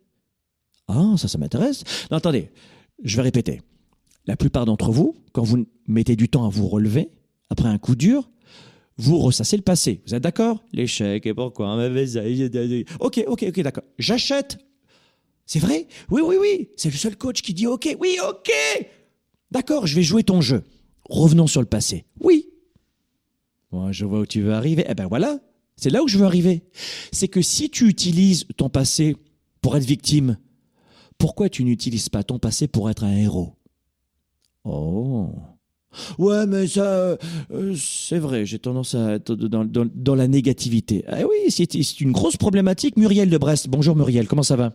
[0.87, 1.83] ah, ça, ça m'intéresse.
[2.11, 2.51] Non, attendez,
[3.03, 3.61] je vais répéter.
[4.27, 7.09] La plupart d'entre vous, quand vous mettez du temps à vous relever,
[7.49, 8.29] après un coup dur,
[8.97, 10.01] vous ressassez le passé.
[10.07, 10.63] Vous êtes d'accord?
[10.71, 11.75] L'échec, et pourquoi?
[12.99, 13.83] Ok, ok, ok, d'accord.
[13.97, 14.57] J'achète
[15.45, 15.87] c'est vrai?
[16.09, 16.69] Oui, oui, oui.
[16.75, 17.95] C'est le seul coach qui dit OK.
[17.99, 18.51] Oui, OK.
[19.51, 20.63] D'accord, je vais jouer ton jeu.
[21.09, 22.05] Revenons sur le passé.
[22.19, 22.47] Oui.
[23.71, 24.85] Moi, je vois où tu veux arriver.
[24.89, 25.39] Eh ben voilà.
[25.77, 26.63] C'est là où je veux arriver.
[27.11, 29.15] C'est que si tu utilises ton passé
[29.61, 30.37] pour être victime,
[31.17, 33.53] pourquoi tu n'utilises pas ton passé pour être un héros?
[34.63, 35.29] Oh.
[36.17, 37.17] Ouais, mais ça,
[37.51, 41.05] euh, c'est vrai, j'ai tendance à être dans, dans la négativité.
[41.07, 42.97] Ah oui, c'est une grosse problématique.
[42.97, 43.69] Muriel de Brest.
[43.69, 44.73] Bonjour Muriel, comment ça va?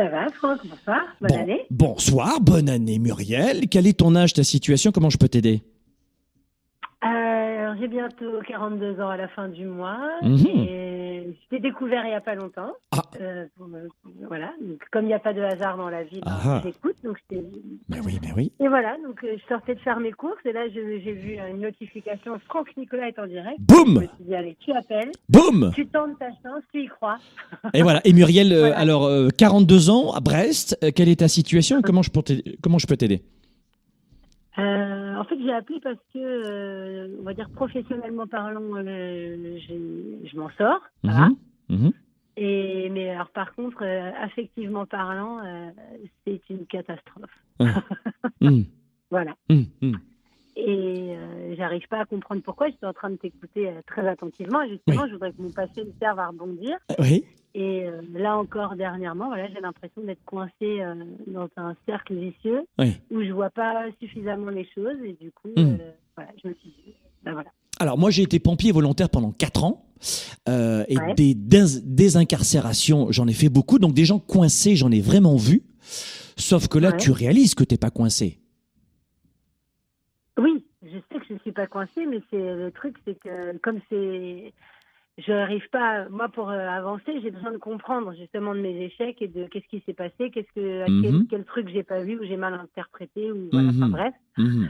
[0.00, 1.66] Ça va, Franck, bonsoir, bonne année.
[1.70, 3.68] Bonsoir, bonne année, Muriel.
[3.68, 4.92] Quel est ton âge, ta situation?
[4.92, 5.62] Comment je peux t'aider?
[7.70, 10.00] Alors, j'ai bientôt 42 ans à la fin du mois.
[10.22, 10.44] Mhm.
[10.46, 12.72] Et je l'ai découvert il n'y a pas longtemps.
[12.90, 13.02] Ah.
[13.20, 13.44] Euh,
[14.26, 14.52] voilà.
[14.60, 16.60] Donc, comme il n'y a pas de hasard dans la vie, ben, Ah.
[16.64, 16.96] j'écoute.
[17.04, 17.44] Donc, je t'ai-
[17.88, 18.50] Mais oui, mais oui.
[18.58, 18.96] Et voilà.
[19.06, 20.44] Donc, euh, je sortais de faire mes courses.
[20.44, 22.38] Et là, je- j'ai vu une notification.
[22.46, 23.58] Franck Nicolas est en direct.
[23.60, 25.12] Je Boum me suis dit, allez, tu appelles.
[25.28, 26.62] Boum Tu tentes ta chance.
[26.72, 27.18] Tu y crois.
[27.74, 28.00] Et voilà.
[28.04, 28.78] Et Muriel, euh, Voilà.
[28.78, 32.58] alors, euh, 42 ans, à Brest, euh, quelle est ta situation Comment je peux t'aider-
[32.62, 33.22] comment je peux t'aider
[34.58, 40.36] Euh, en fait, j'ai appelé parce que, euh, on va dire professionnellement parlant, euh, je
[40.36, 40.80] m'en sors.
[41.04, 41.36] Mhm,
[41.68, 41.92] mhm.
[42.36, 45.40] Et mais alors par contre, affectivement parlant,
[46.24, 47.38] c'est une catastrophe.
[48.40, 48.64] Mhm,
[49.10, 49.34] Voilà.
[50.56, 50.66] Et
[51.16, 52.68] euh, j'arrive pas à comprendre pourquoi.
[52.68, 54.62] J'étais en train de t'écouter euh, très attentivement.
[54.62, 56.76] Et justement, je voudrais que mon passé me serve à rebondir.
[56.98, 57.24] Oui.
[57.54, 60.94] Et euh, là encore, dernièrement, voilà, j'ai l'impression d'être coincée euh,
[61.26, 62.94] dans un cercle vicieux Oui.
[63.10, 64.96] où je vois pas suffisamment les choses.
[65.04, 65.76] Et du coup, euh,
[66.16, 67.50] voilà, je me suis dit, ben voilà.
[67.78, 69.86] Alors moi j'ai été pompier volontaire pendant 4 ans
[70.50, 71.14] euh, et Ouais.
[71.14, 75.62] des dés- désincarcérations j'en ai fait beaucoup donc des gens coincés j'en ai vraiment vu
[76.36, 76.96] sauf que là Ouais.
[76.98, 78.38] tu réalises que t'es pas coincé
[80.38, 83.56] Oui, je sais que je ne suis pas coincée, mais c'est le truc, c'est que
[83.58, 84.52] comme c'est,
[85.18, 89.20] je n'arrive pas, moi pour euh, avancer, j'ai besoin de comprendre justement de mes échecs
[89.20, 91.26] et de qu'est-ce qui s'est passé, qu'est-ce que, à Mhm.
[91.28, 93.90] quel truc j'ai pas vu ou j'ai mal interprété ou voilà, enfin Mhm.
[93.92, 94.14] bref.
[94.38, 94.68] Mhm.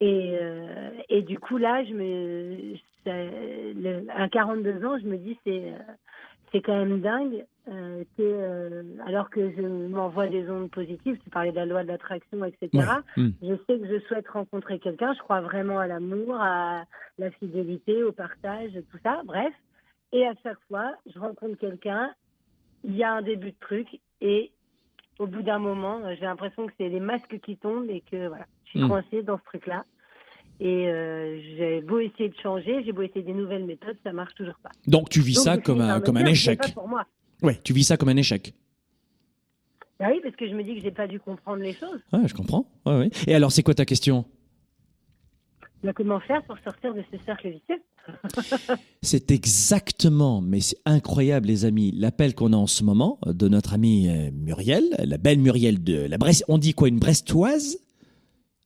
[0.00, 5.16] Et euh, et du coup là, je me, ça- le- à 42 ans, je me
[5.16, 5.78] dis c'est euh,
[6.52, 11.30] c'est quand même dingue euh, que euh, alors que je m'envoie des ondes positives, tu
[11.30, 12.68] parlais de la loi de l'attraction, etc.
[12.74, 12.82] Ouais.
[13.22, 13.32] Mhm.
[13.42, 15.12] Je sais que je souhaite rencontrer quelqu'un.
[15.14, 16.84] Je crois vraiment à l'amour, à
[17.18, 19.22] la fidélité, au partage, tout ça.
[19.24, 19.52] Bref.
[20.12, 22.12] Et à chaque fois, je rencontre quelqu'un.
[22.84, 23.88] Il y a un début de truc.
[24.20, 24.52] Et
[25.18, 28.46] au bout d'un moment, j'ai l'impression que c'est les masques qui tombent et que voilà,
[28.64, 28.88] je suis Mm.
[28.88, 29.84] coincée dans ce truc-là.
[30.60, 34.34] Et euh, j'ai beau essayer de changer, j'ai beau essayer des nouvelles méthodes, ça marche
[34.34, 34.70] toujours pas.
[34.86, 37.04] donc tu vis Donc, ça comme un me comme un échec pas pour moi.
[37.42, 38.54] ouais tu vis ça comme un échec
[40.00, 42.00] Bah oui, parce que je me dis que j'ai pas dû comprendre les choses.
[42.12, 43.10] ouais je comprends ouais, ouais.
[43.26, 44.24] et alors c'est quoi ta question?
[45.82, 47.82] Mais comment faire pour sortir de ce cercle vicieux?
[49.02, 53.74] C'est exactement, mais c'est incroyable les amis, l'appel qu'on a en ce moment de notre
[53.74, 56.44] amie euh, Muriel, la belle Muriel de la Brest.
[56.48, 57.78] On dit quoi, une Brestoise?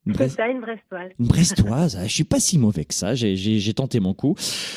[0.07, 1.11] Une C'est Brest- ça, une brestoise.
[1.19, 4.35] Une Brestoise, ah, je suis pas si mauvais que ça, j'ai- tenté mon coup.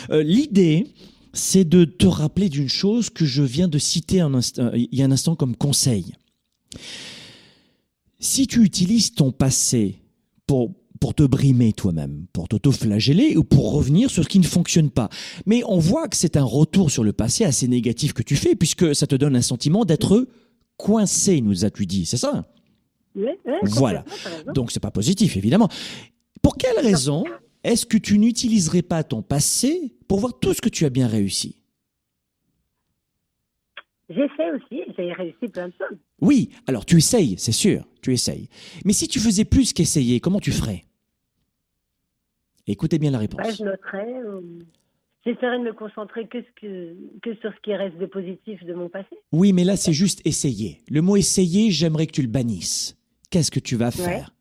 [0.09, 0.85] Euh, L'idée,
[1.31, 5.01] c'est de te rappeler d'une chose que je viens de citer un instant- il y
[5.01, 6.13] a un instant comme conseil.
[8.19, 9.99] Si tu utilises ton passé
[10.47, 14.89] pour, pour te brimer toi-même, pour t'auto-flageller ou pour revenir sur ce qui ne fonctionne
[14.89, 15.09] pas,
[15.45, 18.55] mais on voit que c'est un retour sur le passé assez négatif que tu fais
[18.55, 20.27] puisque ça te donne un sentiment d'être
[20.77, 22.45] coincé, nous as-tu dit, c'est ça?
[23.63, 24.03] Voilà.
[24.53, 25.69] donc c'est pas positif, évidemment.
[26.41, 27.23] Pour quelle raison
[27.63, 31.07] est-ce que tu n'utiliserais pas ton passé pour voir tout ce que tu as bien
[31.07, 31.57] réussi?
[34.07, 35.97] Fait aussi, j'ai réussi plein de choses.
[36.21, 38.47] Oui, alors tu essayes, c'est sûr, tu essayes.
[38.85, 40.85] Mais si tu faisais plus qu'essayer, comment tu ferais?
[42.67, 43.45] Écoutez bien la réponse.
[43.45, 44.13] Ouais, je noterais.
[44.25, 44.41] euh,
[45.25, 48.73] J'essaierai de me concentrer que, ce que, que sur ce qui reste de positif de
[48.73, 49.15] mon passé.
[49.31, 50.81] Oui, mais là c'est juste essayer.
[50.89, 52.97] Le mot essayer, j'aimerais que tu le bannisses.
[53.33, 54.31] Qu'est-ce que tu vas faire?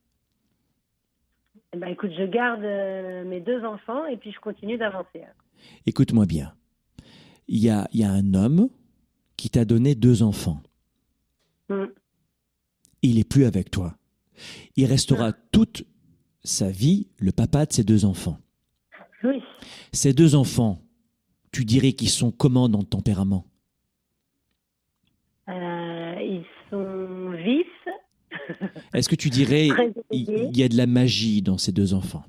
[1.73, 5.23] Eh ben, écoute, je garde euh, mes deux enfants et puis je continue d'avancer.
[5.87, 6.53] Écoute-moi bien.
[7.49, 8.69] Il y a, il y a un homme
[9.39, 10.61] qui t'a donné deux enfants.
[11.71, 11.87] Mm.
[13.01, 13.97] il est plus avec toi.
[14.77, 15.85] Il restera toute
[16.45, 18.37] sa vie le papa de ses deux enfants.
[19.25, 19.43] Oui.
[19.93, 20.83] Ces deux enfants,
[21.51, 23.47] tu dirais qu'ils sont comment dans le tempérament
[25.49, 27.67] Euh, ils sont vifs.
[28.95, 29.69] Est-ce que tu dirais
[30.11, 32.25] il y a de la magie dans ces deux enfants?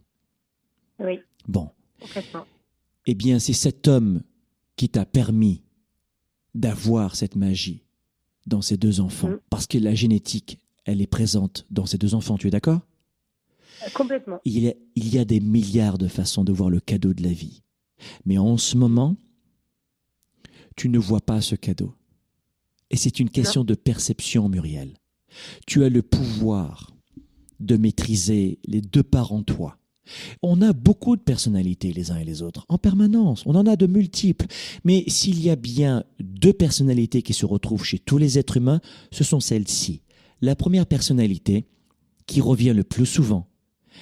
[0.99, 2.45] Oui, Bon, complètement.
[3.07, 4.21] eh bien c'est cet homme
[4.75, 5.61] qui t'a permis
[6.55, 7.83] d'avoir cette magie
[8.45, 9.39] dans ces deux enfants, Mm.
[9.49, 12.81] parce que la génétique, elle est présente dans ces deux enfants, tu es d'accord?
[13.83, 14.39] Euh, Complètement.
[14.45, 17.23] il y, a, il y a des milliards de façons de voir le cadeau de
[17.23, 17.63] la vie.
[18.25, 19.15] Mais en ce moment,
[20.75, 21.93] tu ne vois pas ce cadeau.
[22.89, 24.93] Et c'est une question de perception, Muriel.
[25.65, 26.91] Tu as le pouvoir
[27.59, 29.77] de maîtriser les deux parts en toi.
[30.41, 33.43] On a beaucoup de personnalités les uns et les autres, en permanence.
[33.45, 34.47] On en a de multiples.
[34.83, 38.81] Mais s'il y a bien deux personnalités qui se retrouvent chez tous les êtres humains,
[39.11, 40.01] ce sont celles-ci.
[40.41, 41.67] La première personnalité,
[42.27, 43.47] qui revient le plus souvent,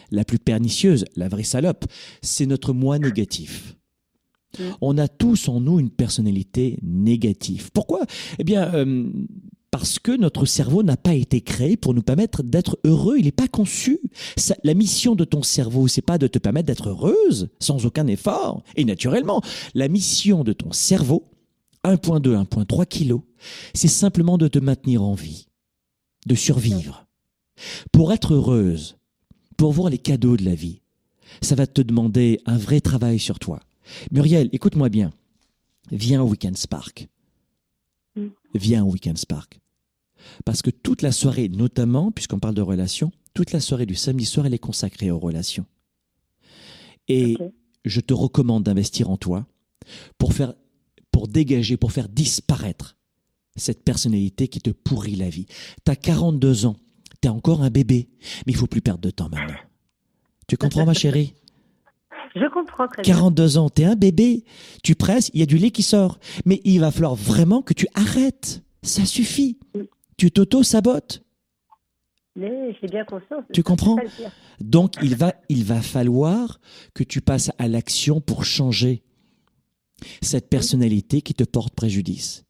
[0.09, 1.85] la plus pernicieuse, la vraie salope,
[2.21, 3.77] c'est notre moi négatif.
[4.81, 7.69] On a tous en nous une personnalité négative.
[7.73, 8.05] Pourquoi?
[8.37, 9.09] Eh bien, euh,
[9.71, 13.15] parce que notre cerveau n'a pas été créé pour nous permettre d'être heureux.
[13.17, 14.01] Il n'est pas conçu.
[14.63, 18.63] La mission de ton cerveau, c'est pas de te permettre d'être heureuse sans aucun effort
[18.75, 19.41] et naturellement.
[19.73, 21.31] La mission de ton cerveau,
[21.85, 23.21] 1.2, 1.3 kilos,
[23.73, 25.47] c'est simplement de te maintenir en vie,
[26.27, 27.07] de survivre.
[27.91, 28.97] Pour être heureuse,
[29.55, 30.81] pour voir les cadeaux de la vie,
[31.41, 33.61] ça va te demander un vrai travail sur toi.
[34.11, 35.11] Muriel, écoute-moi bien.
[35.91, 37.07] Viens au Weekend Spark.
[38.53, 39.59] Viens au Weekend Spark.
[40.45, 44.25] Parce que toute la soirée, notamment, puisqu'on parle de relations, toute la soirée du samedi
[44.25, 45.65] soir, elle est consacrée aux relations.
[47.07, 47.37] Et
[47.85, 49.47] je te recommande d'investir en toi
[50.17, 50.53] pour faire,
[51.11, 52.97] pour dégager, pour faire disparaître
[53.55, 55.45] cette personnalité qui te pourrit la vie.
[55.83, 56.77] T'as 42 ans,
[57.19, 58.09] t'es encore un bébé,
[58.45, 59.57] mais il faut plus perdre de temps maintenant.
[60.47, 61.33] Tu comprends, ma chérie?
[62.35, 63.13] Je comprends très bien.
[63.13, 64.43] 42 ans, t'es un bébé,
[64.83, 66.19] tu presses, il y a du lait qui sort.
[66.45, 68.63] Mais il va falloir vraiment que tu arrêtes.
[68.83, 69.59] Ça suffit.
[70.17, 71.23] Tu t'auto-sabotes.
[72.35, 73.43] Mais j'ai bien conscience.
[73.53, 73.97] Tu comprends.
[74.59, 76.59] Donc, il va, il va falloir
[76.93, 79.03] que tu passes à l'action pour changer
[80.21, 82.45] cette personnalité qui te porte préjudice.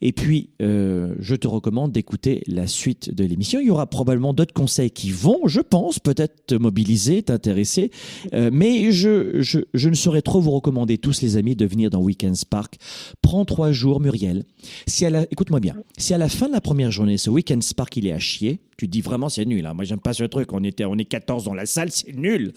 [0.00, 3.60] Et puis, euh, je te recommande d'écouter la suite de l'émission.
[3.60, 7.90] Il y aura probablement d'autres conseils qui vont, je pense, peut-être te mobiliser, t'intéresser.
[8.34, 12.36] Euh, mais je, ne saurais trop vous recommander, tous les amis, de venir dans Weekend
[12.36, 12.76] Spark.
[13.20, 14.44] Prends trois jours, Muriel.
[14.86, 18.06] Si écoute-moi bien, si à la fin de la première journée, ce Weekend Spark, il
[18.06, 19.64] est à chier, tu dis vraiment c'est nul.
[19.66, 19.74] Hein.
[19.74, 20.52] Moi, j'aime pas ce truc.
[20.52, 22.52] On, était, on est 14 dans la salle, c'est nul.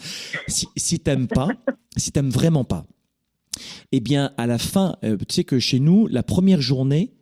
[0.48, 1.50] Si, si t'aimes pas,
[1.98, 2.86] si t'aimes vraiment pas,
[3.92, 7.15] eh bien, à la fin, euh, tu sais que chez nous, la première journée,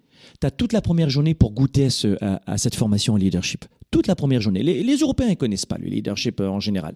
[0.50, 3.66] tu toute la première journée pour goûter à, ce- à- à cette formation en leadership.
[3.92, 4.64] Toute la première journée.
[4.64, 6.96] Les, les Européens ne connaissent pas le leadership euh, en général.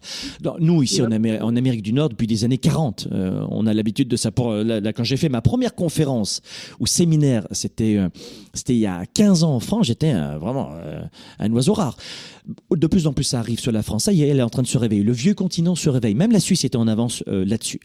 [0.60, 3.74] Nous, ici, en, Amé- en Amérique du Nord, depuis des années 40, euh, on a
[3.76, 4.32] l'habitude de ça.
[4.40, 6.42] Euh, quand j'ai fait ma première conférence
[6.80, 8.00] ou séminaire, c'était
[8.70, 10.72] il y a 15 ans en France, j'étais vraiment
[11.38, 11.98] un oiseau rare.
[12.76, 14.06] De plus en plus, ça arrive sur la France.
[14.06, 15.04] Ça elle est en train de se réveiller.
[15.04, 16.16] Le vieux continent se réveille.
[16.16, 17.80] Même la Suisse était en avance là-dessus.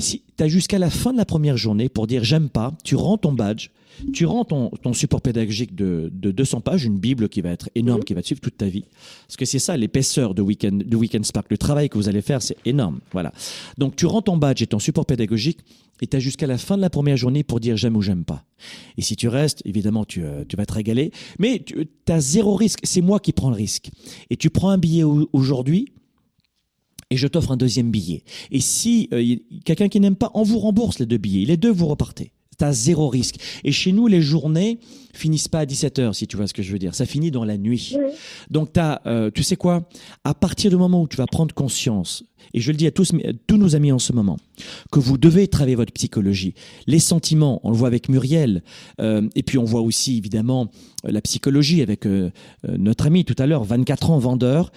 [0.00, 2.96] Si tu as jusqu'à la fin de la première journée pour dire j'aime pas, tu
[2.96, 3.68] rends ton badge,
[4.12, 7.68] tu rends ton, ton support pédagogique de, de 200 pages, une Bible qui va être
[7.74, 8.84] énorme, qui va te suivre toute ta vie.
[9.26, 11.46] Parce que c'est ça l'épaisseur de Weekend, de Weekend Spark.
[11.50, 13.00] Le travail que vous allez faire, c'est énorme.
[13.12, 13.32] Voilà.
[13.76, 15.58] Donc tu rends ton badge et ton support pédagogique
[16.00, 18.24] et tu as jusqu'à la fin de la première journée pour dire j'aime ou j'aime
[18.24, 18.44] pas.
[18.96, 21.10] Et si tu restes, évidemment, tu, euh, tu vas te régaler.
[21.38, 22.80] Mais tu as zéro risque.
[22.84, 23.90] C'est moi qui prends le risque.
[24.30, 25.86] Et tu prends un billet au- aujourd'hui,
[27.10, 28.22] et je t'offre un deuxième billet.
[28.50, 31.46] Et si euh, quelqu'un qui n'aime pas, on vous rembourse les deux billets.
[31.46, 32.32] Les deux, vous repartez.
[32.58, 33.36] T'as zéro risque.
[33.62, 34.78] Et chez nous, les journées
[35.18, 36.94] finissent pas à 17 heures, si tu vois ce que je veux dire.
[36.94, 37.96] Ça finit dans la nuit.
[37.98, 38.12] Oui.
[38.50, 39.88] Donc, t'as, euh, tu sais quoi?
[40.24, 43.12] À partir du moment où tu vas prendre conscience, et je le dis à tous,
[43.46, 44.36] tous nos amis en ce moment,
[44.90, 46.54] que vous devez travailler votre psychologie.
[46.86, 48.62] Les sentiments, on le voit avec Muriel,
[49.00, 50.70] euh, et puis on voit aussi évidemment
[51.04, 52.30] euh, la psychologie avec euh,
[52.66, 54.72] notre ami tout à l'heure, 24 ans, vendeur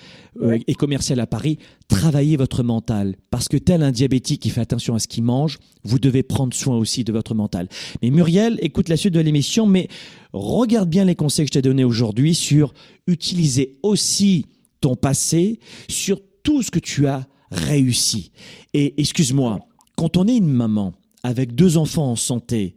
[0.65, 1.57] et commercial à Paris.
[1.89, 5.59] Travaillez votre mental, parce que tel un diabétique qui fait attention à ce qu'il mange,
[5.83, 7.67] vous devez prendre soin aussi de votre mental.
[8.01, 9.89] Mais Muriel, écoute la suite de l'émission, mais
[10.33, 12.73] regarde bien les conseils que je t'ai donnés aujourd'hui sur
[13.07, 14.45] utiliser aussi
[14.79, 18.31] ton passé sur tout ce que tu as réussi.
[18.73, 19.59] Et excuse-moi,
[19.95, 22.75] quand on est une maman avec deux enfants en santé,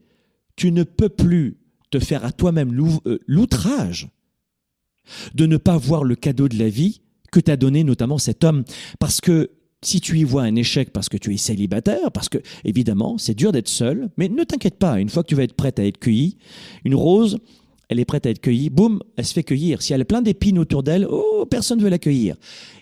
[0.56, 1.58] tu ne peux plus
[1.90, 4.08] te faire à toi-même euh, l'outrage
[5.34, 8.64] de ne pas voir le cadeau de la vie que t'a donné notamment cet homme.
[8.98, 9.50] Parce que
[9.86, 13.34] si tu y vois un échec parce que tu es célibataire, parce que évidemment c'est
[13.34, 15.84] dur d'être seul, mais ne t'inquiète pas, une fois que tu vas être prête à
[15.84, 16.36] être cueillie,
[16.84, 17.38] une rose,
[17.88, 19.82] elle est prête à être cueillie, boum, elle se fait cueillir.
[19.82, 22.36] Si elle a plein d'épines autour d'elle, oh, personne ne veut la cueillir.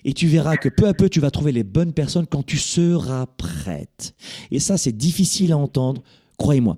[0.05, 2.57] Et tu verras que peu à peu, tu vas trouver les bonnes personnes quand tu
[2.57, 4.15] seras prête.
[4.51, 6.03] Et ça, c'est difficile à entendre,
[6.39, 6.77] croyez-moi.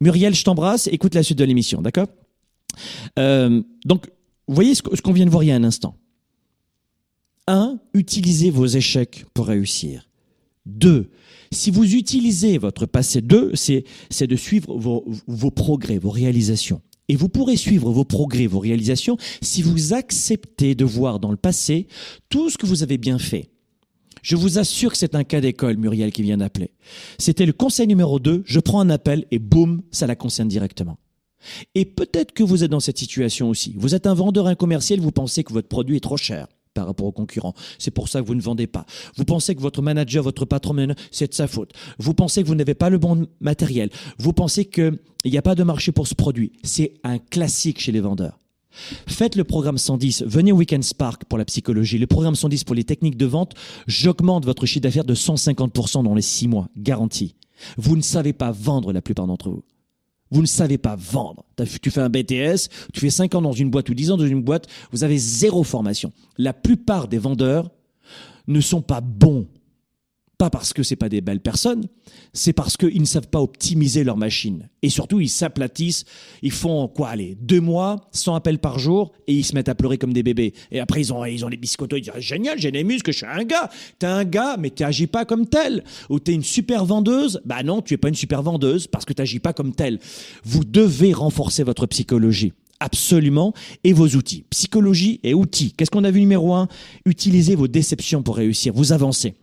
[0.00, 2.08] Muriel, je t'embrasse, écoute la suite de l'émission, d'accord?
[3.18, 4.06] Euh, Donc,
[4.46, 5.96] vous voyez ce qu'on vient de voir il y a un instant.
[7.46, 10.08] Un, utilisez vos échecs pour réussir.
[10.66, 11.10] Deux,
[11.52, 16.82] si vous utilisez votre passé, deux, c'est c'est de suivre vos, progrès, vos réalisations.
[17.08, 21.36] Et vous pourrez suivre vos progrès, vos réalisations, si vous acceptez de voir dans le
[21.36, 21.86] passé
[22.28, 23.48] tout ce que vous avez bien fait.
[24.22, 26.72] Je vous assure que c'est un cas d'école, Muriel, qui vient d'appeler.
[27.16, 30.98] C'était le conseil numéro 2, je prends un appel et boum, ça la concerne directement.
[31.76, 33.76] Et peut-être que vous êtes dans cette situation aussi.
[33.76, 36.86] Vous êtes un vendeur, un commercial, vous pensez que votre produit est trop cher par
[36.86, 37.54] rapport aux concurrents.
[37.78, 38.84] C'est pour ça que vous ne vendez pas.
[39.16, 40.76] Vous pensez que votre manager, votre patron,
[41.10, 41.72] c'est de sa faute.
[41.98, 43.88] Vous pensez que vous n'avez pas le bon matériel.
[44.18, 46.52] Vous pensez qu'il n'y a pas de marché pour ce produit.
[46.62, 48.38] C'est un classique chez les vendeurs.
[49.06, 52.74] Faites le programme 110, venez au Weekend Spark pour la psychologie, le programme 110 pour
[52.74, 53.54] les techniques de vente,
[53.86, 57.36] j'augmente votre chiffre d'affaires de 150% dans les 6 mois, garantie.
[57.78, 59.64] Vous ne savez pas vendre la plupart d'entre vous.
[60.30, 61.44] Vous ne savez pas vendre.
[61.80, 64.26] Tu fais un BTS, tu fais 5 ans dans une boîte ou 10 ans dans
[64.26, 66.12] une boîte, vous avez zéro formation.
[66.36, 67.70] La plupart des vendeurs
[68.48, 69.46] ne sont pas bons
[70.38, 71.86] pas parce que c'est pas des belles personnes,
[72.32, 74.68] c'est parce qu'ils ne savent pas optimiser leur machine.
[74.82, 76.04] Et surtout, ils s'aplatissent,
[76.42, 79.74] ils font quoi, allez, deux mois, 100 appels par jour, et ils se mettent à
[79.74, 80.52] pleurer comme des bébés.
[80.70, 83.18] Et après, ils ont, ils ont les biscottos, ils disent, génial, j'ai des muscles, je
[83.18, 83.70] suis un gars.
[83.98, 85.84] T'es un gars, mais tu agis pas comme tel.
[86.10, 87.40] Ou t'es une super vendeuse.
[87.44, 89.98] Bah non, tu es pas une super vendeuse parce que tu n'agis pas comme tel.
[90.44, 94.44] Vous devez renforcer votre psychologie absolument, et vos outils.
[94.50, 95.72] Psychologie et outils.
[95.72, 96.68] Qu'est-ce qu'on a vu numéro un?
[97.06, 99.34] Utilisez vos déceptions pour réussir, vous avancez.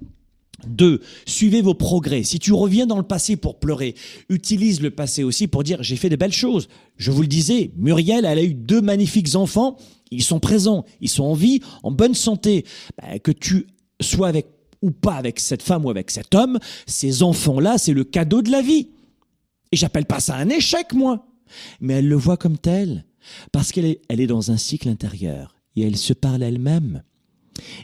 [0.67, 2.23] Deux, suivez vos progrès.
[2.23, 3.95] Si tu reviens dans le passé pour pleurer,
[4.29, 6.67] utilise le passé aussi pour dire j'ai fait de belles choses.
[6.97, 9.77] Je vous le disais, Muriel, elle a eu deux magnifiques enfants.
[10.11, 12.65] Ils sont présents, ils sont en vie, en bonne santé.
[13.01, 13.67] Ben, que tu
[14.01, 14.47] sois avec
[14.81, 18.51] ou pas avec cette femme ou avec cet homme, ces enfants-là, c'est le cadeau de
[18.51, 18.89] la vie.
[19.71, 21.25] Et j'appelle pas ça un échec, moi.
[21.79, 23.05] Mais elle le voit comme tel.
[23.51, 25.55] Parce qu'elle est, elle est dans un cycle intérieur.
[25.75, 27.01] Et elle se parle elle-même.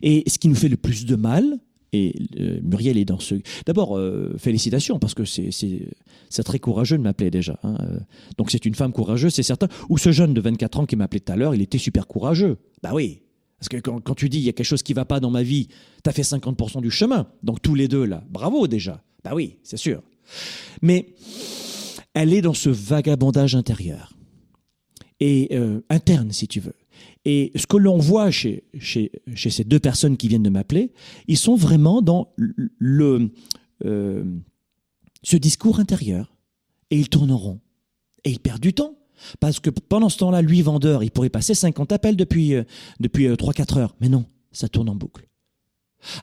[0.02, 1.60] Et ce qui nous fait le plus de mal,
[1.92, 3.36] et euh, Muriel est dans ce.
[3.66, 7.60] D'abord, euh, félicitations, parce que c'est très courageux de m'appeler déjà.
[7.64, 7.78] Hein.
[7.82, 8.00] Euh,
[8.38, 9.68] donc c'est une femme courageuse, c'est certain.
[9.90, 12.58] Ou ce jeune de 24 ans qui m'appelait tout à l'heure, il était super courageux.
[12.84, 13.22] Bah oui.
[13.58, 15.44] Parce que quand, tu dis il y a quelque chose qui va pas dans ma
[15.44, 15.68] vie,
[16.02, 17.28] tu as fait 50% du chemin.
[17.44, 19.04] Donc tous les deux là, bravo déjà.
[19.24, 20.02] Bah oui, c'est sûr.
[20.82, 21.08] Mais
[22.14, 24.14] elle est dans ce vagabondage intérieur.
[25.20, 25.60] Et
[25.90, 26.76] interne, si tu veux.
[27.26, 30.94] Et ce que l'on voit chez, ces deux personnes qui viennent de m'appeler,
[31.28, 32.34] ils sont vraiment dans
[33.86, 34.24] euh,
[35.24, 36.36] ce discours intérieur.
[36.92, 37.60] Et ils tourneront.
[38.24, 38.96] Et ils perdent du temps.
[39.40, 42.64] Parce que pendant ce temps-là, lui, vendeur, il pourrait passer 50 appels depuis, euh,
[43.00, 43.96] depuis 3-4 euh, heures.
[44.00, 45.28] Mais non, ça tourne en boucle.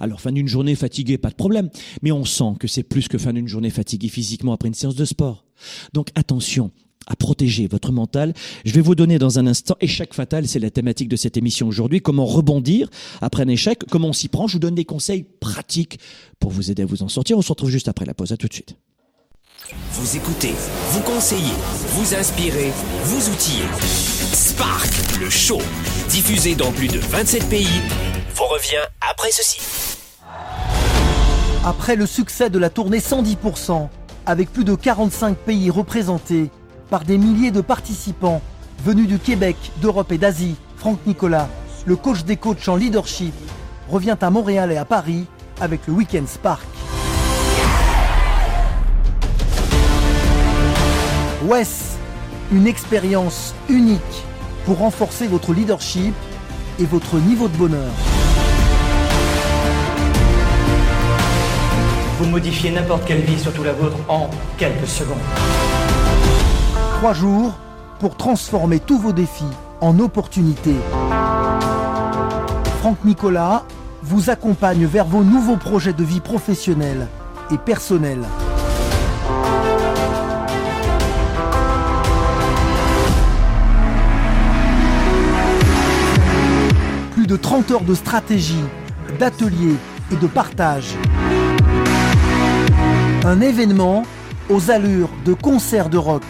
[0.01, 1.69] Alors, fin d'une journée fatiguée, pas de problème.
[2.03, 4.97] Mais on sent que c'est plus que fin d'une journée fatiguée physiquement après une séance
[4.97, 5.45] de sport.
[5.93, 6.71] Donc attention,
[7.07, 8.35] à protéger votre mental.
[8.65, 11.69] Je vais vous donner dans un instant, échec fatal, c'est la thématique de cette émission
[11.69, 12.89] aujourd'hui, comment rebondir
[13.21, 14.47] après un échec, comment on s'y prend.
[14.47, 15.99] Je vous donne des conseils pratiques
[16.41, 17.39] pour vous aider à vous en sortir.
[17.39, 18.33] On se retrouve juste après la pause.
[18.33, 18.77] À tout de suite.
[19.93, 20.53] Vous écoutez,
[20.91, 21.55] vous conseillez,
[21.91, 23.65] vous inspirez, vous outillez.
[24.33, 25.61] Spark, le show,
[26.09, 27.67] diffusé dans plus de 27 pays,
[28.35, 29.59] vous revient après ceci.
[31.65, 33.89] Après le succès de la tournée 110%,
[34.25, 36.51] avec plus de 45 pays représentés,
[36.91, 38.43] par des milliers de participants
[38.85, 41.49] venus du Québec, d'Europe et d'Asie, Franck Nicolas,
[41.85, 43.35] le coach des coachs en leadership,
[43.89, 45.27] revient à Montréal et à Paris
[45.61, 46.67] avec le Weekend Spark.
[51.45, 51.97] WES,
[52.53, 54.01] une expérience unique
[54.65, 56.15] pour renforcer votre leadership
[56.79, 57.93] et votre niveau de bonheur.
[62.19, 65.19] Vous modifiez n'importe quelle vie, surtout la vôtre, en quelques secondes.
[66.97, 67.53] Trois jours
[68.01, 69.45] pour transformer tous vos défis
[69.83, 70.77] en opportunités.
[72.81, 73.65] Franck Nicolas
[74.03, 77.07] vous accompagne vers vos nouveaux projets de vie professionnelle
[77.51, 78.25] et personnelle.
[87.13, 88.65] Plus de 30 heures de stratégie,
[89.19, 89.77] d'ateliers
[90.11, 90.95] et de partage.
[93.27, 94.05] Un événement
[94.49, 96.23] aux allures de concert de rock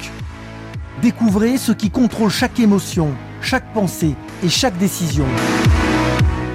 [1.02, 3.10] Découvrez ce qui contrôle chaque émotion,
[3.42, 5.26] chaque pensée et chaque décision.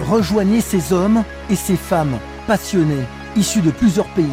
[0.09, 2.17] Rejoignez ces hommes et ces femmes
[2.47, 3.05] passionnés,
[3.37, 4.25] issus de plusieurs pays.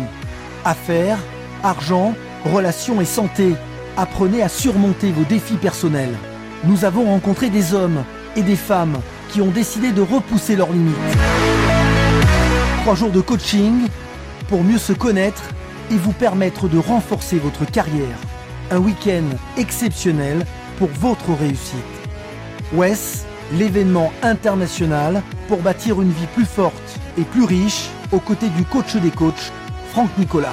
[0.64, 1.18] Affaires,
[1.62, 2.14] argent,
[2.46, 3.54] relations et santé.
[3.98, 6.16] Apprenez à surmonter vos défis personnels.
[6.64, 8.02] Nous avons rencontré des hommes
[8.34, 8.98] et des femmes
[9.30, 10.94] qui ont décidé de repousser leurs limites.
[12.82, 13.88] Trois jours de coaching
[14.48, 15.42] pour mieux se connaître
[15.90, 18.16] et vous permettre de renforcer votre carrière
[18.70, 19.24] un week-end
[19.56, 20.44] exceptionnel
[20.78, 21.78] pour votre réussite.
[22.72, 28.64] WES, l'événement international pour bâtir une vie plus forte et plus riche aux côtés du
[28.64, 29.52] coach des coachs,
[29.90, 30.52] Franck Nicolas.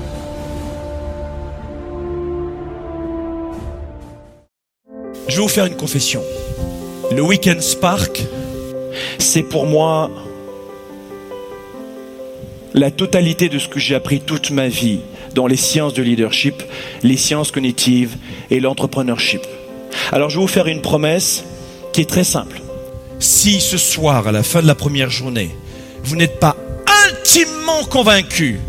[5.31, 6.21] Je vais vous faire une confession.
[7.09, 8.21] Le Weekend Spark,
[9.17, 10.11] c'est pour moi
[12.73, 14.99] la totalité de ce que j'ai appris toute ma vie
[15.33, 16.61] dans les sciences de leadership,
[17.01, 18.17] les sciences cognitives
[18.49, 19.39] et l'entrepreneurship.
[20.11, 21.45] Alors je vais vous faire une promesse
[21.93, 22.61] qui est très simple.
[23.19, 25.55] Si ce soir, à la fin de la première journée,
[26.03, 26.57] vous n'êtes pas
[27.07, 28.59] intimement convaincu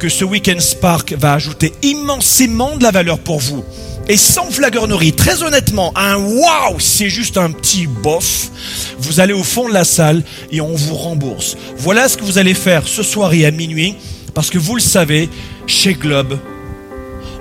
[0.00, 3.64] que ce Weekend Spark va ajouter immensément de la valeur pour vous,
[4.08, 8.50] et sans flagornerie, très honnêtement, un waouh, c'est juste un petit bof.
[8.98, 11.56] Vous allez au fond de la salle et on vous rembourse.
[11.76, 13.96] Voilà ce que vous allez faire ce soir et à minuit.
[14.32, 15.28] Parce que vous le savez,
[15.66, 16.38] chez Globe,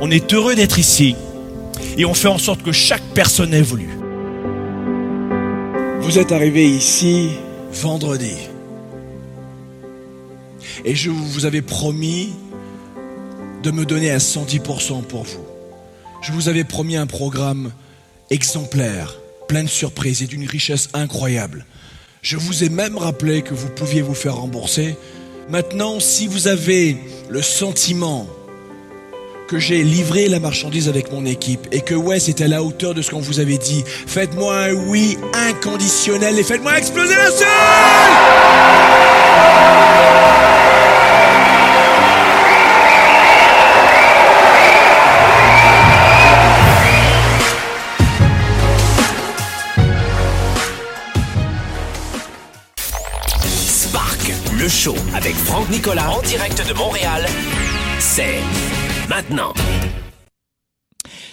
[0.02, 1.16] on est heureux d'être ici
[1.98, 3.98] et on fait en sorte que chaque personne évolue.
[6.02, 7.30] Vous êtes arrivé ici
[7.72, 8.34] vendredi.
[10.84, 12.34] Et je vous avais promis
[13.64, 15.47] de me donner à 110% pour vous.
[16.28, 17.72] Je vous avais promis un programme
[18.30, 19.16] exemplaire,
[19.48, 21.66] plein de surprises et d'une richesse incroyable.
[22.22, 24.98] Je vous ai même rappelé que vous pouviez vous faire rembourser.
[25.48, 26.98] Maintenant, si vous avez
[27.30, 28.28] le sentiment
[29.48, 32.94] que j'ai livré la marchandise avec mon équipe et que ouais, c'était à la hauteur
[32.94, 37.48] de ce qu'on vous avait dit, faites-moi un oui inconditionnel et faites-moi exploser la salle
[55.70, 57.26] Nicolas en direct de Montréal,
[58.00, 58.40] c'est
[59.10, 59.54] maintenant.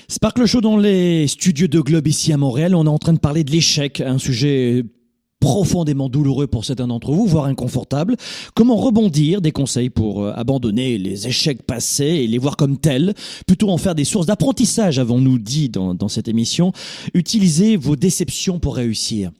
[0.08, 2.74] Sparkle Show dans les studios de Globe ici à Montréal.
[2.74, 4.82] On est en train de parler de l'échec, un sujet
[5.38, 8.16] profondément douloureux pour certains d'entre vous, voire inconfortable.
[8.54, 13.14] Comment rebondir Des conseils pour euh, abandonner les échecs passés et les voir comme tels,
[13.46, 16.72] plutôt en faire des sources d'apprentissage, avons-nous dit dans, dans cette émission.
[17.12, 19.30] Utilisez vos déceptions pour réussir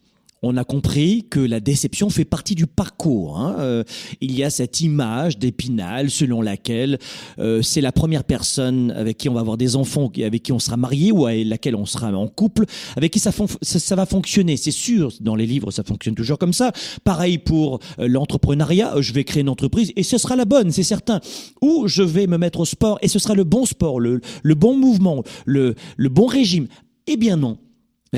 [0.45, 3.39] on a compris que la déception fait partie du parcours.
[3.39, 3.57] Hein.
[3.59, 3.85] Euh,
[4.21, 6.99] il y a cette image d'Épinal selon laquelle
[7.39, 10.59] euh, c'est la première personne avec qui on va avoir des enfants, avec qui on
[10.59, 12.67] sera marié ou avec laquelle on sera en couple,
[12.97, 13.31] avec qui ça,
[13.97, 14.57] va fonctionner.
[14.57, 16.73] C'est sûr, dans les livres, ça fonctionne toujours comme ça.
[17.05, 20.83] Pareil pour euh, l'entrepreneuriat, je vais créer une entreprise et ce sera la bonne, c'est
[20.83, 21.21] certain.
[21.63, 24.21] Ou je vais me mettre au sport et ce sera le bon sport, le,
[24.55, 26.69] bon mouvement, le bon régime.
[27.07, 27.59] Eh bien non,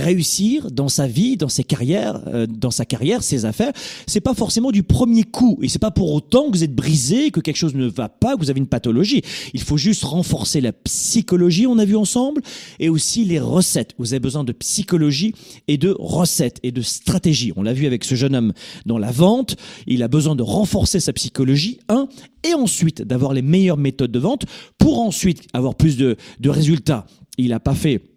[0.00, 3.72] réussir dans sa vie, dans ses carrières, euh, dans sa carrière, ses affaires,
[4.06, 7.30] c'est pas forcément du premier coup et c'est pas pour autant que vous êtes brisé,
[7.30, 9.22] que quelque chose ne va pas, que vous avez une pathologie.
[9.54, 12.42] Il faut juste renforcer la psychologie, on a vu ensemble,
[12.80, 13.94] et aussi les recettes.
[13.98, 15.34] Vous avez besoin de psychologie
[15.68, 17.52] et de recettes et de stratégie.
[17.56, 18.52] On l'a vu avec ce jeune homme
[18.84, 22.08] dans la vente, il a besoin de renforcer sa psychologie, un,
[22.44, 24.46] et ensuite d'avoir les meilleures méthodes de vente
[24.78, 27.06] pour ensuite avoir plus de, de résultats.
[27.38, 28.15] Il n'a pas fait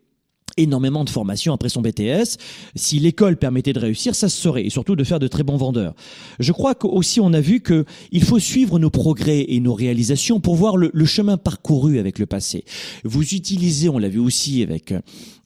[0.62, 2.38] énormément de formation après son BTS.
[2.76, 5.58] Si l'école permettait de réussir, ça se saurait, et surtout de faire de très bons
[5.58, 5.94] vendeurs.
[6.40, 10.40] Je crois qu'aussi on a vu que il faut suivre nos progrès et nos réalisations
[10.40, 12.64] pour voir le, le chemin parcouru avec le passé.
[13.04, 14.94] Vous utilisez, on l'a vu aussi avec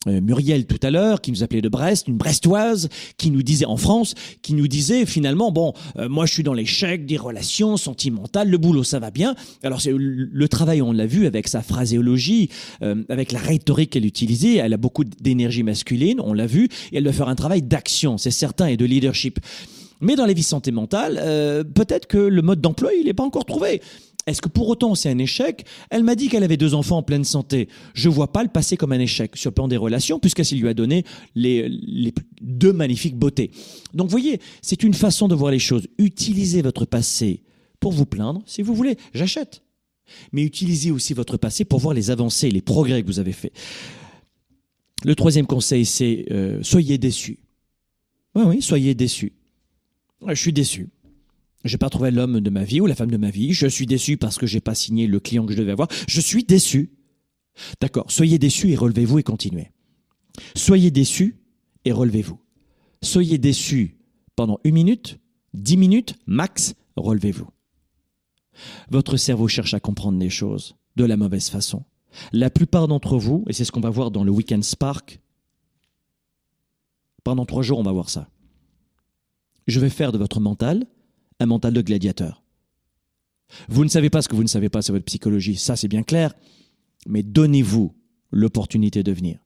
[0.07, 3.65] euh, Muriel tout à l'heure, qui nous appelait de Brest, une Brestoise, qui nous disait
[3.65, 7.77] en France, qui nous disait finalement, bon, euh, moi je suis dans l'échec des relations
[7.77, 9.35] sentimentales, le boulot ça va bien.
[9.63, 12.49] Alors c'est le travail, on l'a vu avec sa phraséologie,
[12.81, 16.97] euh, avec la rhétorique qu'elle utilisait, elle a beaucoup d'énergie masculine, on l'a vu, et
[16.97, 19.39] elle doit faire un travail d'action, c'est certain, et de leadership.
[20.01, 21.15] Mais dans les vies santé mentale,
[21.73, 23.81] peut-être que le mode d'emploi, il n'est pas encore trouvé.
[24.25, 25.65] Est-ce que pour autant c'est un échec?
[25.89, 27.67] Elle m'a dit qu'elle avait deux enfants en pleine santé.
[27.93, 30.67] Je vois pas le passé comme un échec sur le plan des relations, puisqu'elle lui
[30.69, 31.03] a donné
[31.35, 33.51] les, les, deux magnifiques beautés.
[33.93, 35.87] Donc voyez, c'est une façon de voir les choses.
[35.97, 37.43] Utilisez votre passé
[37.79, 39.61] pour vous plaindre, si vous voulez, j'achète.
[40.31, 43.53] Mais utilisez aussi votre passé pour voir les avancées, les progrès que vous avez faits.
[45.05, 47.39] Le troisième conseil, c'est euh, soyez déçus.
[48.35, 49.33] Oui, oui, soyez déçus.
[50.27, 50.89] Je suis déçu.
[51.65, 53.53] J'ai pas trouvé l'homme de ma vie ou la femme de ma vie.
[53.53, 55.87] Je suis déçu parce que j'ai pas signé le client que je devais avoir.
[56.07, 56.91] Je suis déçu.
[57.79, 58.09] D'accord.
[58.09, 59.71] Soyez déçu et relevez-vous et continuez.
[60.55, 61.37] Soyez déçu
[61.85, 62.39] et relevez-vous.
[63.01, 63.97] Soyez déçu
[64.35, 65.19] pendant une minute,
[65.53, 67.49] dix minutes, max, relevez-vous.
[68.89, 70.75] Votre cerveau cherche à comprendre les choses.
[70.95, 71.83] de la mauvaise façon.
[72.31, 75.19] La plupart d'entre vous, et c'est ce qu'on va voir dans le Weekend Spark,
[77.23, 78.29] pendant trois jours, on va voir ça.
[79.67, 80.85] Je vais faire de votre mental
[81.39, 82.43] un mental de gladiateur.
[83.69, 85.87] Vous ne savez pas ce que vous ne savez pas, c'est votre psychologie, ça c'est
[85.87, 86.33] bien clair,
[87.07, 87.93] mais donnez-vous
[88.31, 89.39] l'opportunité de venir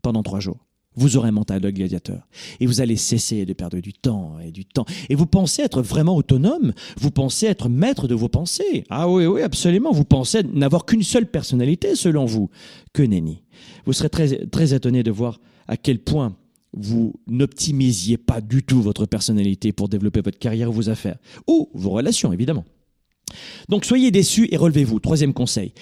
[0.00, 0.66] pendant trois jours.
[0.94, 2.26] Vous aurez un mental de gladiateur.
[2.60, 4.84] Et vous allez cesser de perdre du temps et du temps.
[5.08, 6.72] Et vous pensez être vraiment autonome.
[6.98, 8.84] Vous pensez être maître de vos pensées.
[8.90, 9.92] Ah oui, oui, absolument.
[9.92, 12.50] Vous pensez n'avoir qu'une seule personnalité selon vous.
[12.92, 13.42] Que nenni.
[13.86, 16.36] Vous serez très, très étonné de voir à quel point
[16.74, 21.16] vous n'optimisiez pas du tout votre personnalité pour développer votre carrière ou vos affaires.
[21.46, 22.64] Ou vos relations, évidemment.
[23.68, 25.00] Donc soyez déçus et relevez-vous.
[25.00, 25.72] Troisième conseil.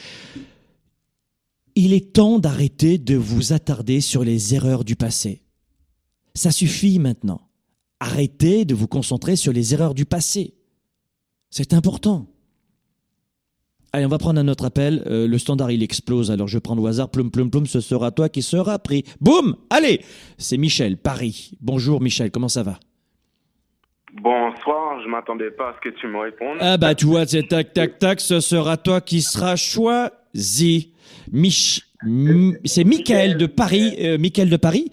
[1.75, 5.43] Il est temps d'arrêter de vous attarder sur les erreurs du passé.
[6.35, 7.49] Ça suffit maintenant.
[8.01, 10.55] Arrêtez de vous concentrer sur les erreurs du passé.
[11.51, 12.27] C'est important.
[13.93, 15.03] Allez, on va prendre un autre appel.
[15.07, 16.31] Euh, le standard, il explose.
[16.31, 17.11] Alors, je prends au hasard.
[17.11, 19.05] Plum, plum, plum, ce sera toi qui sera pris.
[19.21, 20.01] Boum Allez
[20.39, 21.53] C'est Michel, Paris.
[21.61, 22.31] Bonjour, Michel.
[22.31, 22.79] Comment ça va?
[24.23, 25.03] Bonsoir.
[25.03, 26.59] Je m'attendais pas à ce que tu me répondes.
[26.61, 28.21] Ah bah, tu vois, c'est tac, tac, tac.
[28.21, 30.93] Ce sera toi qui sera choisi.
[31.33, 31.83] Mich...
[32.65, 33.95] C'est Michael de Paris.
[34.01, 34.91] Euh, de Paris.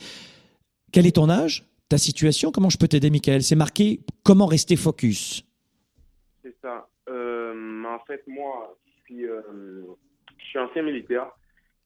[0.92, 3.44] Quel est ton âge Ta situation Comment je peux t'aider, Michael?
[3.44, 5.44] C'est marqué comment rester focus.
[6.44, 6.88] C'est ça.
[7.10, 9.42] Euh, en fait, moi, je suis, euh,
[10.38, 11.32] je suis ancien militaire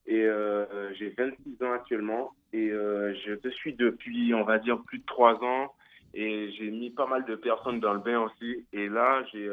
[0.08, 5.00] et euh, j'ai 26 ans actuellement et je te suis depuis, on va dire, plus
[5.00, 5.74] de trois ans
[6.14, 8.66] et j'ai mis pas mal de personnes dans le bain aussi.
[8.74, 9.50] Et là, j'ai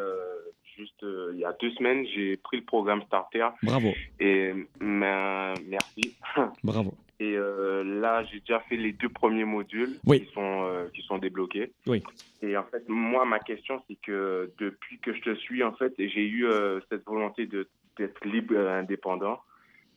[0.79, 3.49] juste euh, il y a deux semaines, j'ai pris le programme Starter.
[3.63, 3.93] Bravo.
[4.21, 6.15] Et merci.
[6.63, 6.95] Bravo.
[7.21, 10.25] Et euh, là, j'ai déjà fait les deux premiers modules Oui.
[10.25, 11.73] qui sont euh, qui sont débloqués.
[11.87, 12.03] Oui.
[12.43, 15.93] Et en fait, moi, ma question, c'est que depuis que je te suis, en fait,
[15.99, 16.47] j'ai eu
[16.89, 17.69] cette volonté de
[17.99, 19.41] d'être libre, et indépendant.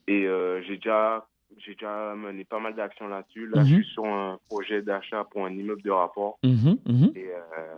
[0.07, 0.27] Et
[0.67, 1.27] j'ai déjà
[1.59, 3.45] j'ai déjà mené pas mal d'actions là-dessus.
[3.47, 3.67] Là, Mhm.
[3.67, 6.39] je suis sur un projet d'achat pour un immeuble de rapport.
[6.43, 7.11] Mhm, mhm.
[7.15, 7.75] Et, euh,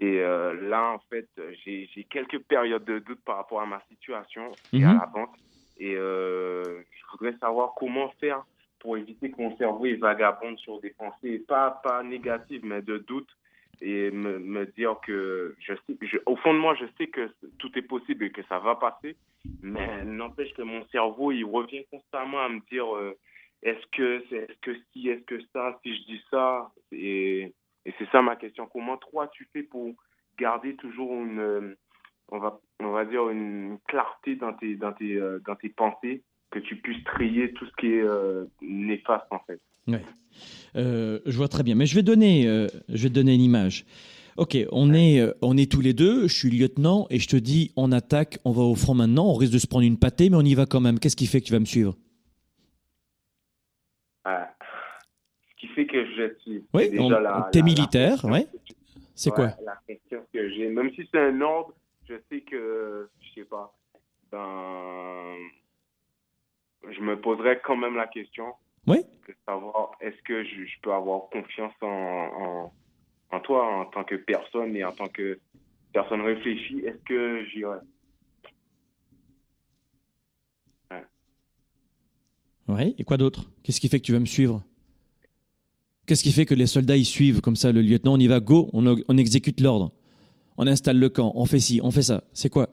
[0.00, 1.28] et euh, là, en fait,
[1.64, 4.98] j'ai quelques périodes de doute par rapport à ma situation et à Mhm.
[5.00, 5.34] la banque.
[5.78, 8.44] Et euh, je voudrais savoir comment faire
[8.80, 13.28] pour éviter que mon cerveau vagabonde sur des pensées, pas, pas négatives, mais de doute.
[13.80, 17.30] Et me, me dire que, je sais, je, au fond de moi, je sais que
[17.58, 19.16] tout est possible et que ça va passer.
[19.62, 23.16] Mais n'empêche que mon cerveau, il revient constamment à me dire euh,
[23.62, 26.70] est-ce que c'est est-ce que si, est-ce que ça, si je dis ça.
[26.92, 27.52] Et,
[27.88, 28.68] et c'est ça ma question.
[28.70, 29.94] Comment toi tu fais pour
[30.38, 31.78] garder toujours une, euh,
[32.30, 36.22] on va, on va dire une clarté dans tes, dans tes, euh, dans tes pensées,
[36.50, 39.60] que tu puisses trier tout ce qui est euh, néfaste en fait?
[39.86, 40.04] Ouais.
[40.76, 41.74] Euh, je vois très bien.
[41.74, 42.42] Mais je vais donner,
[42.88, 43.86] je vais te donner une image.
[44.36, 46.28] Ok, on est, on est tous les deux.
[46.28, 49.26] Je suis lieutenant et je te dis, on attaque, on va au front maintenant.
[49.26, 50.98] On risque de se prendre une pâtée, mais on y va quand même.
[50.98, 51.96] Qu'est-ce qui fait que tu vas me suivre?
[54.24, 54.50] Ah.
[55.58, 56.64] Qui fait que je suis.
[56.72, 58.46] Oui, la- t'es la- la militaire, ouais.
[58.64, 58.74] tu-
[59.14, 59.46] C'est Ouais, quoi?
[59.64, 61.74] La question que j'ai, même si c'est un ordre,
[62.08, 63.74] je sais que, je sais pas,
[64.30, 65.34] ben,
[66.88, 68.52] je me poserais quand même la question
[68.86, 68.98] Oui.
[69.26, 72.72] de savoir est-ce que je, je peux avoir confiance en, en,
[73.32, 75.40] en toi en tant que personne et en tant que
[75.92, 77.78] personne réfléchie, est-ce que j'irai
[82.68, 82.94] Ouais.
[82.98, 83.50] Et quoi d'autre?
[83.62, 84.62] Qu'est-ce qui fait que tu vas me suivre?
[86.08, 88.14] Qu'est-ce qui fait que les soldats y suivent comme ça le lieutenant?
[88.14, 89.92] On y va, go, on, on exécute l'ordre.
[90.56, 92.24] On installe le camp, on fait ci, on fait ça.
[92.32, 92.70] C'est quoi?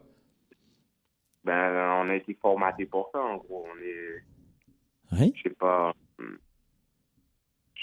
[1.44, 3.66] Ben, on a été formaté pour ça, en gros.
[3.70, 5.32] On est, Ouais.
[5.36, 6.24] je sais pas, je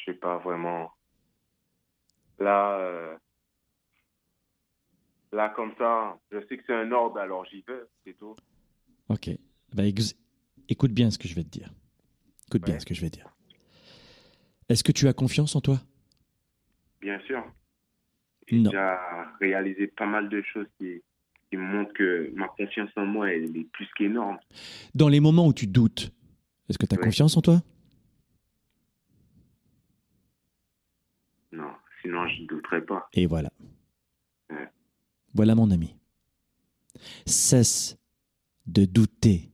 [0.05, 0.89] sais pas vraiment.
[2.39, 3.15] Là, euh,
[5.31, 8.35] là comme ça, je sais que c'est un ordre, alors j'y vais, c'est tout.
[9.07, 9.29] Ok.
[9.77, 10.15] Ex-
[10.67, 11.71] écoute bien ce que je vais te dire.
[12.47, 13.32] Écoute bien ce que je vais te dire.
[14.69, 15.79] Est-ce que tu as confiance en toi?
[17.01, 17.43] Bien sûr.
[18.47, 18.99] J'ai déjà
[19.39, 21.01] réalisé pas mal de choses qui,
[21.49, 24.37] qui montrent que ma confiance en moi, elle est plus qu'énorme.
[24.93, 26.11] Dans les moments où tu doutes,
[26.69, 27.61] est-ce que tu as confiance en toi?
[31.51, 33.07] Non, sinon je ne douterais pas.
[33.13, 33.51] Et voilà.
[34.49, 34.69] Ouais.
[35.33, 35.95] Voilà mon ami.
[37.25, 37.97] Cesse
[38.65, 39.51] de douter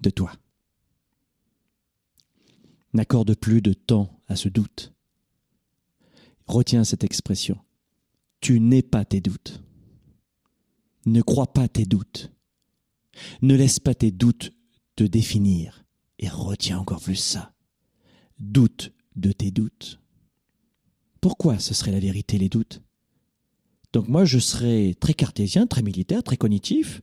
[0.00, 0.32] de toi.
[2.96, 4.94] N'accorde plus de temps à ce doute.
[6.46, 7.58] Retiens cette expression.
[8.40, 9.62] Tu n'es pas tes doutes.
[11.04, 12.32] Ne crois pas tes doutes.
[13.42, 14.54] Ne laisse pas tes doutes
[14.96, 15.84] te définir.
[16.18, 17.52] Et retiens encore plus ça.
[18.38, 20.00] Doute de tes doutes.
[21.20, 22.80] Pourquoi ce serait la vérité, les doutes?
[23.92, 27.02] Donc moi, je serais très cartésien, très militaire, très cognitif.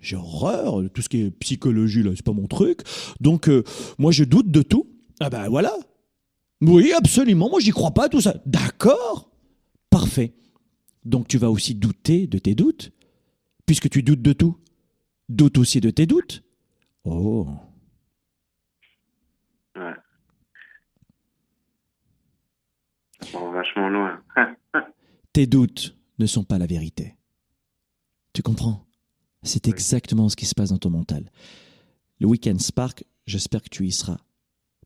[0.00, 2.80] J'ai horreur, tout ce qui est psychologie, là, c'est pas mon truc.
[3.20, 3.64] Donc, euh,
[3.98, 4.86] moi, je doute de tout.
[5.20, 5.74] Ah ben voilà.
[6.62, 8.34] Oui, absolument, moi, j'y crois pas, tout ça.
[8.44, 9.30] D'accord,
[9.88, 10.34] parfait.
[11.04, 12.92] Donc, tu vas aussi douter de tes doutes,
[13.64, 14.58] puisque tu doutes de tout.
[15.28, 16.42] Doute aussi de tes doutes.
[17.04, 17.46] Oh.
[19.76, 19.94] Ouais.
[23.32, 24.22] Bon, vachement loin.
[25.32, 27.14] Tes doutes ne sont pas la vérité.
[28.32, 28.86] Tu comprends?
[29.42, 31.30] C'est exactement ce qui se passe dans ton mental.
[32.18, 34.18] Le week-end Spark, j'espère que tu y seras.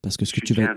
[0.05, 0.76] Parce que ce que tu vas...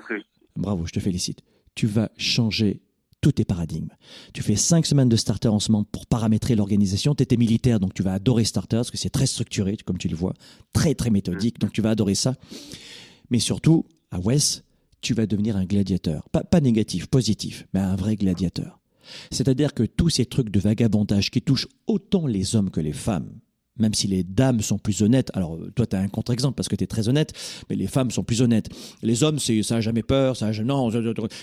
[0.56, 1.42] Bravo, je te félicite.
[1.76, 2.82] Tu vas changer
[3.20, 3.90] tous tes paradigmes.
[4.34, 7.14] Tu fais cinq semaines de starter en ce moment pour paramétrer l'organisation.
[7.14, 10.08] Tu étais militaire, donc tu vas adorer starter parce que c'est très structuré, comme tu
[10.08, 10.34] le vois,
[10.72, 12.36] très très méthodique, donc tu vas adorer ça.
[13.30, 14.64] Mais surtout, à West,
[15.02, 16.30] tu vas devenir un gladiateur.
[16.30, 18.80] Pas, pas négatif, positif, mais un vrai gladiateur.
[19.30, 23.40] C'est-à-dire que tous ces trucs de vagabondage qui touchent autant les hommes que les femmes,
[23.80, 25.32] même si les dames sont plus honnêtes.
[25.34, 27.34] Alors, toi, tu as un contre-exemple parce que tu es très honnête,
[27.70, 28.70] mais les femmes sont plus honnêtes.
[29.02, 30.52] Les hommes, c'est ça n'a jamais peur, ça a.
[30.64, 30.90] Non,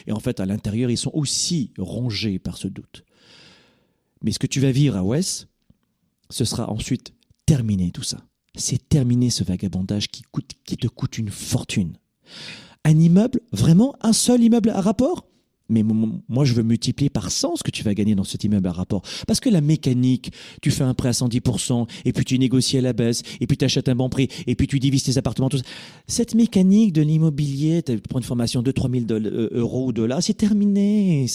[0.07, 3.05] et en fait, à l'intérieur, ils sont aussi rongés par ce doute.
[4.23, 5.49] Mais ce que tu vas vivre à West,
[6.31, 7.13] ce sera ensuite
[7.47, 8.19] terminé tout ça.
[8.55, 10.23] C'est terminé ce vagabondage qui
[10.77, 11.97] te coûte une fortune.
[12.85, 15.27] Un immeuble, vraiment un seul immeuble à rapport?
[15.69, 18.69] Mais moi, je veux multiplier par 100 ce que tu vas gagner dans cet immeuble
[18.69, 19.03] à rapport.
[19.27, 22.81] Parce que la mécanique, tu fais un prêt à 110%, et puis tu négocies à
[22.83, 25.49] la baisse, et puis tu achètes un bon prix, et puis tu divises tes appartements,
[25.49, 25.65] tout ça.
[26.07, 30.35] Cette mécanique de l'immobilier, tu prends une formation de 3000 euh, euros ou dollars, c'est
[30.35, 31.27] terminé.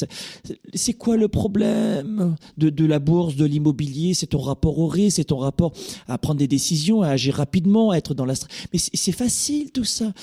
[0.74, 4.14] C'est quoi le problème de, de la bourse, de l'immobilier?
[4.14, 5.74] C'est ton rapport au risque, c'est ton rapport
[6.08, 8.34] à prendre des décisions, à agir rapidement, à être dans la...
[8.74, 10.14] Mais c'est facile tout ça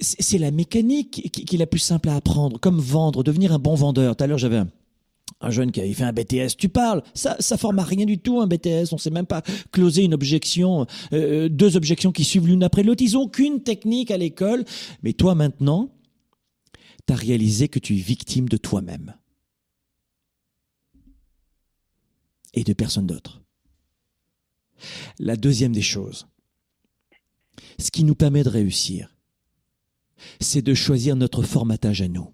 [0.00, 3.74] c'est la mécanique qui, est la plus simple à apprendre, comme vendre, devenir un bon
[3.74, 4.16] vendeur.
[4.16, 4.58] Tout à l'heure, j'avais
[5.40, 6.56] un, jeune qui avait fait un BTS.
[6.58, 8.92] Tu parles, ça, ça forme à rien du tout un BTS.
[8.92, 9.42] On sait même pas
[9.72, 13.02] closer une objection, euh, deux objections qui suivent l'une après l'autre.
[13.02, 14.64] Ils ont qu'une technique à l'école.
[15.02, 15.90] Mais toi maintenant,
[17.06, 19.14] tu as réalisé que tu es victime de toi-même
[22.54, 23.42] et de personne d'autre.
[25.18, 26.26] La deuxième des choses,
[27.78, 29.14] ce qui nous permet de réussir,
[30.40, 32.28] c'est de choisir notre formatage à nous.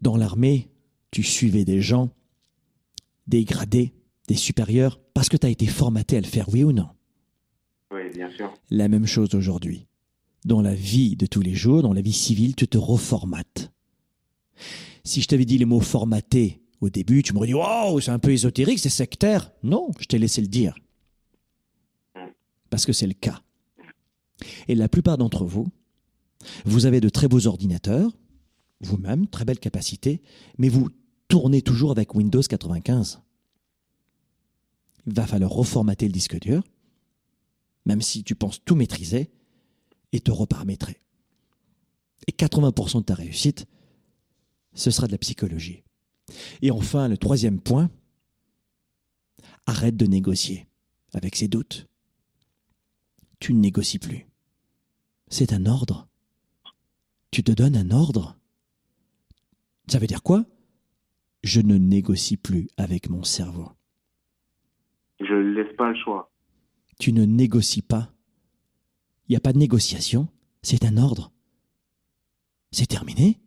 [0.00, 0.70] Dans l'armée,
[1.10, 2.10] tu suivais des gens,
[3.26, 3.92] des gradés,
[4.28, 6.88] des supérieurs, parce que tu as été formaté à le faire, oui ou non?
[7.90, 8.52] Oui, bien sûr.
[8.70, 9.86] La même chose aujourd'hui.
[10.44, 13.72] Dans la vie de tous les jours, dans la vie civile, tu te reformates.
[15.04, 18.18] Si je t'avais dit les mots formaté au début, tu m'aurais dit Waouh, c'est un
[18.18, 19.50] peu ésotérique, c'est sectaire.
[19.62, 20.74] Non, je t'ai laissé le dire.
[22.14, 22.30] Mm.
[22.70, 23.42] Parce que c'est le cas.
[24.68, 25.68] Et la plupart d'entre vous,
[26.64, 28.16] vous avez de très beaux ordinateurs,
[28.80, 30.22] vous-même, très belle capacité,
[30.58, 30.88] mais vous
[31.28, 33.20] tournez toujours avec Windows 95.
[35.06, 36.62] Il va falloir reformater le disque dur,
[37.86, 39.30] même si tu penses tout maîtriser,
[40.12, 41.00] et te reparamétrer.
[42.26, 43.66] Et 80% de ta réussite,
[44.74, 45.84] ce sera de la psychologie.
[46.62, 47.90] Et enfin, le troisième point,
[49.66, 50.66] arrête de négocier
[51.12, 51.86] avec ses doutes.
[53.38, 54.26] Tu ne négocies plus.
[55.30, 56.08] C'est un ordre.
[57.30, 58.36] Tu te donnes un ordre.
[59.86, 60.44] Ça veut dire quoi?
[61.42, 63.70] Je ne négocie plus avec mon cerveau.
[65.20, 66.30] Je ne laisse pas le choix.
[66.98, 68.12] Tu ne négocies pas.
[69.28, 70.28] Il n'y a pas de négociation.
[70.62, 71.32] C'est un ordre.
[72.72, 73.38] C'est terminé.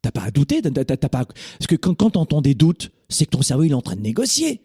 [0.00, 0.62] T'as pas à douter.
[0.62, 1.24] T'as, pas...
[1.26, 3.82] Parce que quand, quand tu entends des doutes, c'est que ton cerveau il est en
[3.82, 4.62] train de négocier.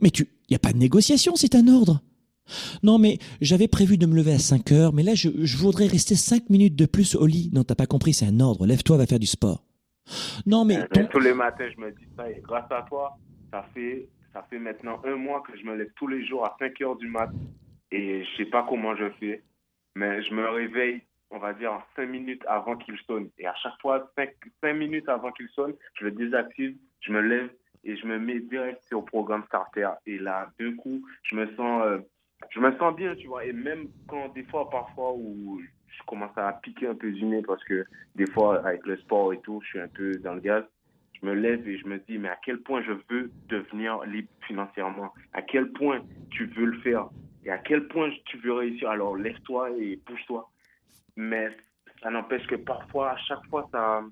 [0.00, 2.02] Mais tu, il n'y a pas de négociation, c'est un ordre.
[2.82, 6.14] Non, mais j'avais prévu de me lever à 5 heures, mais là, je, voudrais rester
[6.14, 7.50] 5 minutes de plus au lit.
[7.52, 8.66] Non, t'as pas compris, c'est un ordre.
[8.66, 9.64] Lève-toi, va faire du sport.
[10.46, 10.78] Non, mais.
[10.78, 13.16] Euh, tous les matins, je me dis ça, et grâce à toi,
[13.50, 16.56] ça fait, ça fait maintenant un mois que je me lève tous les jours à
[16.58, 17.30] 5 heures du mat.
[17.90, 19.42] Et je sais pas comment je fais,
[19.94, 23.30] mais je me réveille, on va dire, 5 minutes avant qu'il sonne.
[23.38, 27.50] Et à chaque fois, 5, minutes avant qu'il sonne, je le désactive, je me lève
[27.84, 29.90] et je me mets direct sur le programme Starter.
[30.06, 31.82] Et là, d'un coup, je me sens.
[31.86, 31.98] Euh,
[32.50, 33.44] je me sens bien, tu vois.
[33.44, 37.42] Et même quand des fois, parfois, où je commence à piquer un peu du nez
[37.42, 37.84] parce que
[38.14, 40.64] des fois, avec le sport et tout, je suis un peu dans le gaz.
[41.20, 44.28] Je me lève et je me dis, mais à quel point je veux devenir libre
[44.46, 45.12] financièrement?
[45.32, 47.08] À quel point tu veux le faire?
[47.44, 48.90] Et à quel point tu veux réussir?
[48.90, 50.50] Alors lève-toi et bouge-toi.
[51.16, 51.56] Mais
[52.02, 54.02] ça n'empêche que parfois, à chaque fois, ça,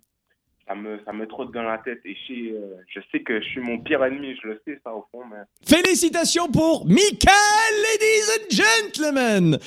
[0.73, 3.47] ça me, ça me trotte dans la tête et je, euh, je sais que je
[3.47, 5.23] suis mon pire ennemi, je le sais ça au fond.
[5.31, 5.39] Mais...
[5.67, 8.65] Félicitations pour Michael, ladies and
[8.95, 9.59] gentlemen.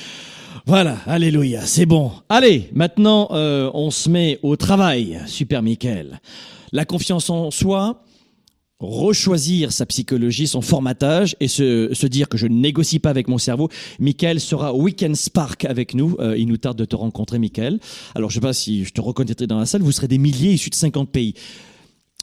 [0.66, 2.12] Voilà, alléluia, c'est bon.
[2.28, 6.20] Allez, maintenant euh, on se met au travail, super Michael.
[6.72, 8.02] La confiance en soi,
[8.86, 13.28] rechoisir sa psychologie, son formatage et se, se dire que je ne négocie pas avec
[13.28, 13.70] mon cerveau,
[14.00, 16.16] Michael sera au Weekend Spark avec nous.
[16.20, 17.80] Euh, il nous tarde de te rencontrer, Michael.
[18.16, 19.82] Alors, je sais pas si je te reconnaîtrai dans la salle.
[19.82, 21.34] Vous serez des milliers issus de 50 pays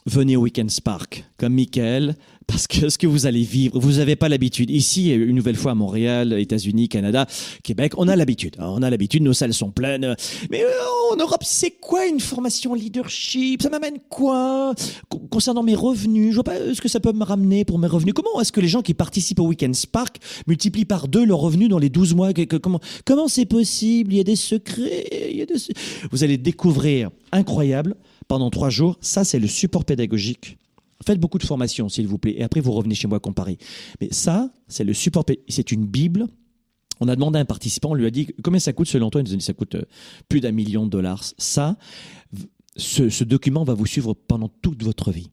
[0.05, 2.15] venez au Weekend Spark, comme Michael,
[2.47, 4.69] parce que ce que vous allez vivre, vous n'avez pas l'habitude.
[4.69, 7.25] Ici, une nouvelle fois à Montréal, États-Unis, Canada,
[7.63, 8.55] Québec, on a l'habitude.
[8.59, 10.15] On a l'habitude, nos salles sont pleines.
[10.49, 10.69] Mais euh,
[11.11, 13.61] en Europe, c'est quoi une formation leadership?
[13.61, 14.73] Ça m'amène quoi?
[15.29, 18.13] Concernant mes revenus, je vois pas ce que ça peut me ramener pour mes revenus?
[18.13, 21.69] Comment est-ce que les gens qui participent au Weekend Spark multiplient par deux leurs revenus
[21.69, 22.31] dans les 12 mois?
[22.61, 24.13] Comment comment c'est possible?
[24.13, 25.07] Il y a des secrets.
[26.11, 27.95] Vous allez découvrir incroyable
[28.27, 28.97] pendant trois jours.
[29.01, 30.57] Ça, c'est le support pédagogique.
[31.05, 33.57] Faites beaucoup de formations, s'il vous plaît, et après vous revenez chez moi comparer.
[33.99, 35.25] Mais ça, c'est le support.
[35.49, 36.27] C'est une Bible.
[36.99, 39.21] On a demandé à un participant, on lui a dit combien ça coûte selon toi?
[39.21, 39.83] Il nous a dit ça coûte euh,
[40.29, 41.23] plus d'un million de dollars.
[41.37, 41.77] Ça,
[42.77, 45.29] ce, ce document va vous suivre pendant toute votre vie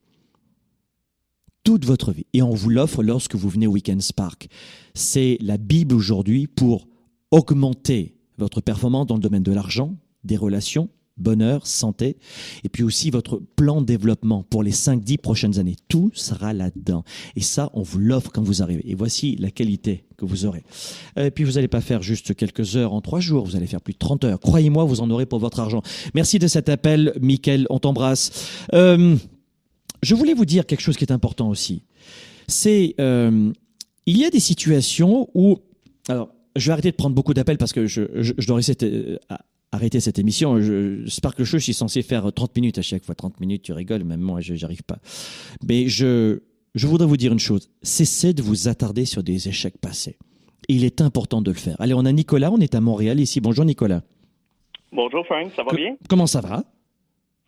[1.63, 2.27] toute votre vie.
[2.33, 4.49] Et on vous l'offre lorsque vous venez au Weekend Spark.
[4.95, 6.89] C'est la Bible aujourd'hui pour
[7.31, 10.89] augmenter votre performance dans le domaine de l'argent, des relations,
[11.21, 12.17] bonheur, santé,
[12.65, 15.77] et puis aussi votre plan de développement pour les 5-10 prochaines années.
[15.89, 17.05] Tout sera là-dedans.
[17.37, 18.89] Et ça, on vous l'offre quand vous arrivez.
[18.91, 20.63] Et voici la qualité que vous aurez.
[21.17, 23.81] Et puis vous n'allez pas faire juste quelques heures en trois jours, vous allez faire
[23.81, 24.41] plus de 30 heures.
[24.41, 25.83] Croyez-moi, vous en aurez pour votre argent.
[26.15, 28.31] Merci de cet appel, Mickaël, on t'embrasse.
[28.75, 29.17] Euh,
[30.03, 31.83] je voulais vous dire quelque chose qui est important aussi.
[32.49, 33.53] C'est, euh,
[34.07, 35.59] il y a des situations où,
[36.09, 39.19] alors, je vais arrêter de prendre beaucoup d'appels parce que je, je, je dois rester
[39.73, 40.61] arrêter cette émission.
[40.61, 43.15] Je, Sparkle Show, je suis censé faire 30 minutes à chaque fois.
[43.15, 44.99] 30 minutes, tu rigoles, même moi, je j'arrive pas.
[45.67, 46.41] Mais je,
[46.75, 47.71] je voudrais vous dire une chose.
[47.83, 50.17] Cessez de vous attarder sur des échecs passés.
[50.69, 51.77] Il est important de le faire.
[51.81, 53.41] Allez, on a Nicolas, on est à Montréal ici.
[53.41, 54.03] Bonjour Nicolas.
[54.93, 55.97] Bonjour Frank, ça va bien?
[56.09, 56.65] Comment ça va?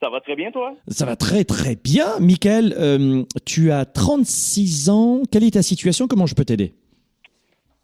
[0.00, 0.74] Ça va très bien, toi?
[0.88, 2.18] Ça va très, très bien.
[2.18, 5.22] Michael, euh, tu as 36 ans.
[5.30, 6.08] Quelle est ta situation?
[6.08, 6.74] Comment je peux t'aider?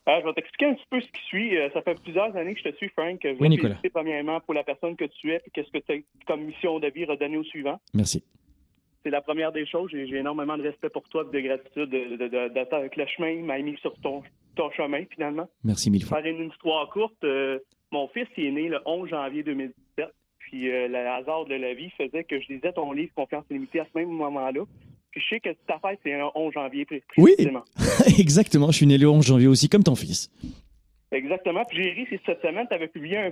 [0.09, 1.57] Euh, je vais t'expliquer un petit peu ce qui suit.
[1.59, 3.21] Euh, ça fait plusieurs années que je te suis, Frank.
[3.23, 3.77] Je oui, Nicolas.
[3.93, 6.89] premièrement pour la personne que tu es et qu'est-ce que tu as comme mission de
[6.89, 7.79] vie redonnée au suivant.
[7.93, 8.25] Merci.
[9.03, 9.91] C'est la première des choses.
[9.91, 13.77] J'ai énormément de respect pour toi et de gratitude de, que le chemin m'a mis
[13.79, 14.23] sur ton,
[14.57, 15.49] ton chemin, finalement.
[15.63, 16.23] Merci mille fois.
[16.23, 17.59] Faire une histoire courte, euh,
[17.93, 20.09] mon fils est né le 11 janvier 2017.
[20.39, 23.85] Puis le hasard de la vie faisait que je lisais ton livre Confiance illimitée à
[23.85, 24.63] ce même moment-là.
[25.11, 26.87] Puis je sais que ta fête, c'est un 11 janvier
[27.17, 27.35] Oui,
[28.19, 28.71] exactement.
[28.71, 30.31] Je suis né le 11 janvier aussi, comme ton fils.
[31.11, 31.65] Exactement.
[31.65, 33.31] Puis j'ai ri cette semaine, tu avais publié un,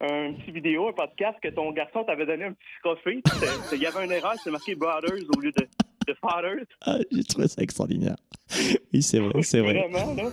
[0.00, 3.22] un, petit vidéo, un podcast que ton garçon t'avait donné un petit trophée.
[3.72, 5.66] Il y avait une erreur, c'est marqué Brothers au lieu de,
[6.06, 6.64] de Fathers.
[6.82, 8.16] Ah, j'ai trouvé ça extraordinaire.
[8.92, 9.74] Oui, c'est vrai, c'est vrai.
[9.74, 10.30] Vraiment, là.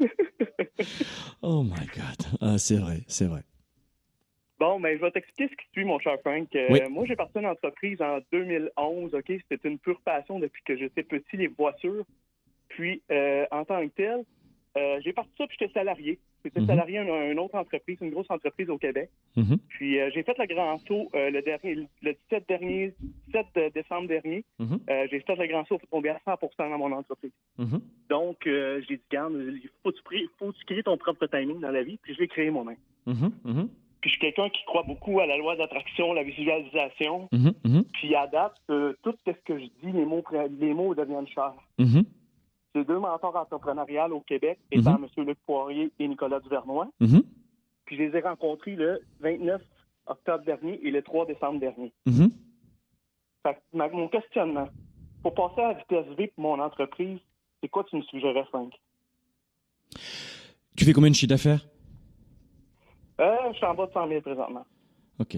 [1.42, 2.38] oh my God.
[2.40, 3.42] Ah, c'est vrai, c'est vrai.
[4.58, 6.48] Bon, ben, je vais t'expliquer ce qui suit, mon cher Frank.
[6.56, 9.24] Euh, moi, j'ai parti une entreprise en 2011, OK?
[9.26, 12.04] C'était une pure passion depuis que j'étais petit, les voitures.
[12.68, 14.24] Puis, euh, en tant que tel,
[14.76, 16.18] euh, j'ai parti ça, puis j'étais salarié.
[16.44, 16.66] J'étais mhm.
[16.66, 19.10] salarié à une, autre entreprise, une grosse entreprise au Québec.
[19.36, 19.58] Mhm.
[19.68, 22.94] Puis, j'ai fait le grand saut le, dernier, le 17, dernier,
[23.28, 24.44] 17 décembre dernier.
[24.58, 24.80] Mhm.
[25.10, 27.32] j'ai fait le grand saut pour tomber à 100% dans mon entreprise.
[28.08, 31.98] Donc, j'ai dit, garde, il faut que tu, crées ton propre timing dans la vie,
[32.02, 32.76] puis je vais créer moi-même.
[34.00, 37.28] Puis je suis quelqu'un qui croit beaucoup à la loi d'attraction, la visualisation.
[37.32, 37.84] Mhm, mhm.
[37.92, 40.22] Puis à date, euh, tout ce que je dis, les mots,
[40.60, 41.54] les mots deviennent chers.
[41.78, 42.04] Mhm.
[42.74, 45.24] Ces deux mentors entrepreneuriales au Québec étant M.
[45.24, 46.88] Luc Poirier et Nicolas Duvernois.
[47.00, 49.62] Puis je les ai rencontrés le 29
[50.06, 51.92] octobre dernier et le 3 décembre dernier.
[53.42, 54.68] Fait que mon questionnement,
[55.22, 57.18] pour passer à la vitesse V pour mon entreprise,
[57.60, 58.72] c'est quoi tu me suggérais, Frank?
[60.76, 61.66] Tu fais combien de chiffre d'affaires?
[63.20, 64.66] Euh, je suis en bas de 100 000 présentement.
[65.18, 65.36] OK.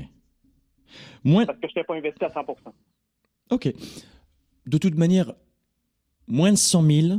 [1.24, 1.46] Moins...
[1.46, 2.40] Parce que je n'étais pas investi à 100
[3.50, 3.72] OK.
[4.66, 5.32] De toute manière,
[6.26, 7.18] moins de 100 000,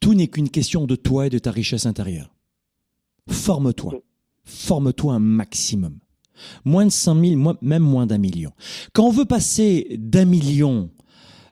[0.00, 2.30] tout n'est qu'une question de toi et de ta richesse intérieure.
[3.28, 3.94] Forme-toi.
[4.44, 5.98] Forme-toi un maximum.
[6.64, 8.52] Moins de 100 000, même moins d'un million.
[8.92, 10.90] Quand on veut passer d'un million,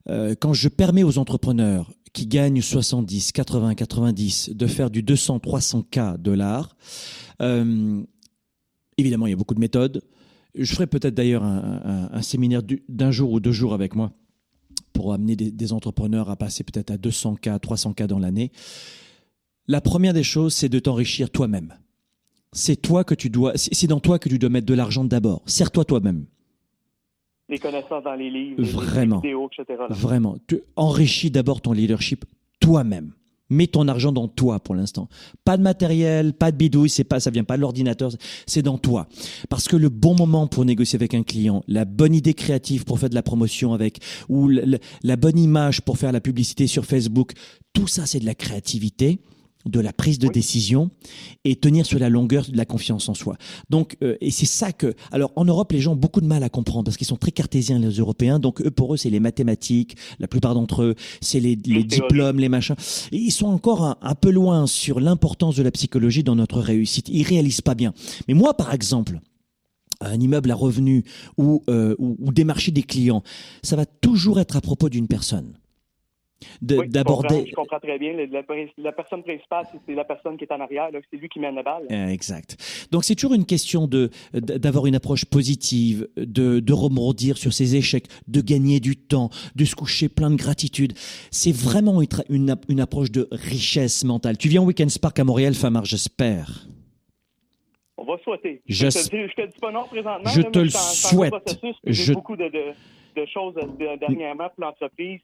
[0.09, 5.41] euh, quand je permets aux entrepreneurs qui gagnent 70, 80, 90, de faire du 200,
[5.41, 6.77] 300 K dollars.
[7.43, 8.03] Euh,
[8.97, 10.01] évidemment, il y a beaucoup de méthodes.
[10.55, 14.13] Je ferai peut-être d'ailleurs un, séminaire d'un jour ou deux jours avec moi
[14.93, 18.53] pour amener des, entrepreneurs à passer peut-être à 200 K, 300 K dans l'année.
[19.67, 21.75] La première des choses, c'est de t'enrichir toi-même.
[22.53, 25.43] C'est toi que tu dois, c'est dans toi que tu dois mettre de l'argent d'abord.
[25.47, 26.27] Sers-toi toi-même
[27.49, 29.21] les connaissances dans les livres, Vraiment.
[29.23, 29.83] les vidéos, etc.
[29.91, 30.37] Vraiment.
[30.47, 32.25] Tu enrichis d'abord ton leadership
[32.61, 33.13] toi-même.
[33.51, 35.07] Mets ton argent dans toi pour l'instant.
[35.45, 38.11] Pas de matériel, pas de bidouille, c'est pas, ça vient pas de l'ordinateur,
[38.47, 39.07] c'est dans toi.
[39.51, 42.99] Parce que le bon moment pour négocier avec un client, la bonne idée créative pour
[42.99, 43.99] faire de la promotion avec,
[44.31, 47.33] ou la bonne image pour faire la publicité sur Facebook,
[47.75, 49.21] tout ça c'est de la créativité
[49.67, 50.91] de la prise de décision
[51.45, 53.37] et tenir sur la longueur de la confiance en soi.
[53.71, 56.43] Donc, euh, et c'est ça que, alors en Europe, les gens ont beaucoup de mal
[56.43, 58.39] à comprendre parce qu'ils sont très cartésiens les Européens.
[58.39, 59.97] Donc eux, pour eux, c'est les mathématiques.
[60.19, 62.77] La plupart d'entre eux, c'est les, diplômes, les machins.
[63.13, 67.09] Et ils sont encore un, peu loin sur l'importance de la psychologie dans notre réussite.
[67.09, 67.95] Ils réalisent pas bien.
[68.29, 69.21] Mais moi, par exemple,
[70.01, 71.05] un immeuble à revenus
[71.39, 73.23] ou, euh, ou démarcher des clients,
[73.63, 75.55] ça va toujours être à propos d'une personne
[76.61, 77.47] d'aborder.
[77.49, 78.15] je, comprends très bien.
[78.79, 81.63] La, personne principale, c'est la personne qui est en arrière, c'est lui qui mène la
[81.63, 81.87] balle.
[82.11, 82.57] Exact.
[82.91, 87.77] Donc c'est toujours une question de d'avoir une approche positive, de, de rebondir sur ses
[87.77, 90.93] échecs, de gagner du temps, de se coucher plein de gratitude.
[91.31, 94.37] C'est vraiment une, une, approche de richesse mentale.
[94.39, 96.67] Tu viens au Weekend Spark à Montréal, Famar, j'espère.
[97.97, 98.61] On va souhaiter.
[98.67, 100.31] Je, te, te dis pas non présentement.
[100.31, 101.61] Je te le souhaite.
[101.87, 102.75] J'ai beaucoup de de
[103.33, 103.55] choses
[104.01, 105.21] dernièrement pour l'entreprise.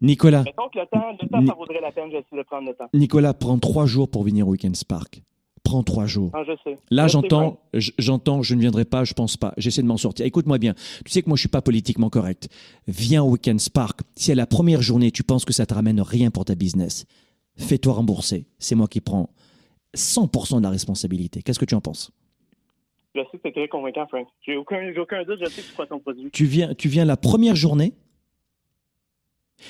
[0.00, 0.42] Nicolas.
[0.44, 2.88] Mettons que le temps, le temps ça vaudrait la peine de prendre le temps.
[2.94, 5.22] Nicolas, prends trois jours pour venir au Weekend Spark.
[5.62, 6.30] Prends trois jours.
[6.32, 6.78] Ah, je sais.
[6.90, 9.52] Là, j'entends, j'entends, je ne viendrai pas, je pense pas.
[9.58, 10.24] J'essaie de m'en sortir.
[10.24, 10.74] Écoute-moi bien.
[11.04, 12.48] Tu sais que moi, je suis pas politiquement correct.
[12.88, 14.00] Viens au Weekend Spark.
[14.16, 17.04] Si à la première journée, tu penses que ça te ramène rien pour ta business,
[17.56, 18.46] fais-toi rembourser.
[18.58, 19.28] C'est moi qui prends
[19.94, 21.42] 100% de la responsabilité.
[21.42, 22.10] Qu'est-ce que tu en penses?
[23.14, 24.28] Je sais que c'est très convaincant, Frank.
[24.46, 26.30] J'ai aucun, aucun doute, je sais que tu feras ton produit.
[26.30, 27.94] Tu viens, tu viens la première journée,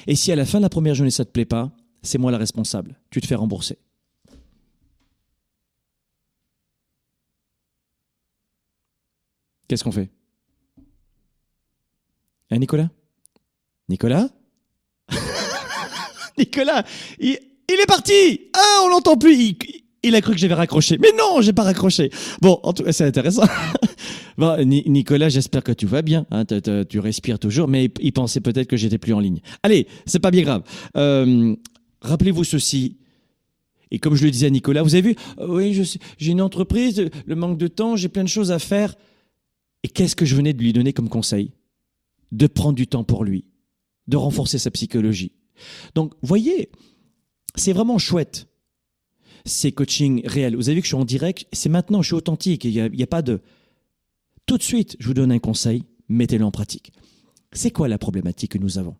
[0.07, 1.70] et si à la fin de la première journée ça te plaît pas,
[2.03, 2.97] c'est moi la responsable.
[3.11, 3.78] Tu te fais rembourser.
[9.68, 10.11] Qu'est-ce qu'on fait?
[12.51, 12.91] Hein, Nicolas?
[13.88, 14.28] Nicolas?
[16.38, 16.84] Nicolas
[17.18, 17.38] il,
[17.68, 19.57] est parti Ah, on l'entend plus
[20.15, 20.99] a cru que j'avais raccroché.
[20.99, 22.11] Mais non, j'ai pas raccroché.
[22.41, 23.43] Bon, en tout cas, c'est intéressant.
[24.39, 26.27] bon, Nicolas, j'espère que tu vas bien.
[26.31, 26.45] Hein,
[26.89, 29.41] tu respires toujours, mais il pensait peut-être que j'étais plus en ligne.
[29.63, 30.63] Allez, c'est pas bien grave.
[30.97, 31.55] Euh,
[32.01, 32.97] rappelez-vous ceci.
[33.91, 35.79] Et comme je le disais à Nicolas, vous avez vu, euh, oui,
[36.19, 38.95] j'ai une entreprise, le manque de temps, j'ai plein de choses à faire.
[39.83, 41.53] Et qu'est-ce que je venais de lui donner comme conseil?
[42.33, 43.45] De prendre du temps pour lui,
[44.07, 45.33] de renforcer sa psychologie.
[45.95, 46.71] Donc, voyez,
[47.57, 48.50] c'est vraiment chouette
[49.45, 50.57] c'est coaching réel.
[50.57, 53.03] Vous avez vu que je suis en direct, c'est maintenant, je suis authentique, il n'y
[53.03, 53.41] a, pas de...
[54.47, 56.93] Tout de suite, je vous donne un conseil, mettez-le en pratique.
[57.53, 58.97] C'est quoi la problématique que nous avons?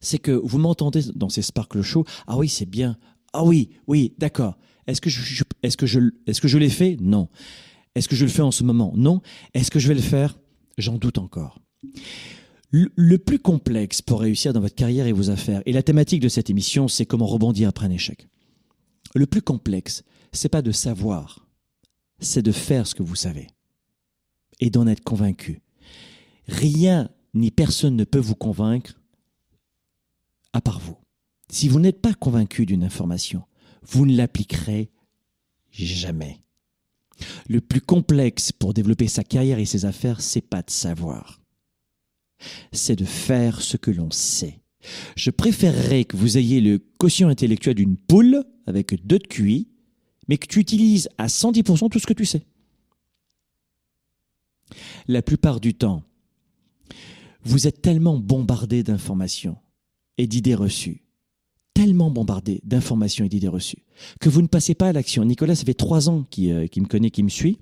[0.00, 2.96] C'est que vous m'entendez dans ces Sparkle Show, ah oui, c'est bien,
[3.32, 4.56] ah oui, oui, d'accord.
[4.86, 6.96] Est-ce que je, que je, est-ce que je l'ai fait?
[7.00, 7.28] Non.
[7.94, 8.92] Est-ce que je le fais en ce moment?
[8.96, 9.22] Non.
[9.54, 10.38] Est-ce que je vais le faire?
[10.78, 11.58] J'en doute encore.
[12.70, 16.28] Le plus complexe pour réussir dans votre carrière et vos affaires, et la thématique de
[16.28, 18.26] cette émission, c'est comment rebondir après un échec.
[19.14, 20.02] Le plus complexe,
[20.32, 21.46] c'est pas de savoir,
[22.18, 23.46] c'est de faire ce que vous savez
[24.60, 25.62] et d'en être convaincu.
[26.48, 29.00] Rien ni personne ne peut vous convaincre
[30.52, 30.96] à part vous.
[31.48, 33.44] Si vous n'êtes pas convaincu d'une information,
[33.82, 34.90] vous ne l'appliquerez
[35.70, 36.40] jamais.
[37.48, 41.40] Le plus complexe pour développer sa carrière et ses affaires, c'est pas de savoir.
[42.72, 44.60] C'est de faire ce que l'on sait.
[45.16, 49.68] Je préférerais que vous ayez le quotient intellectuel d'une poule avec deux de QI,
[50.28, 52.46] mais que tu utilises à 110% tout ce que tu sais.
[55.06, 56.02] La plupart du temps,
[57.42, 59.56] vous êtes tellement bombardé d'informations
[60.16, 61.02] et d'idées reçues,
[61.74, 63.84] tellement bombardé d'informations et d'idées reçues,
[64.20, 65.24] que vous ne passez pas à l'action.
[65.24, 67.58] Nicolas, ça fait trois ans qu'il euh, me connaît, qu'il me suit,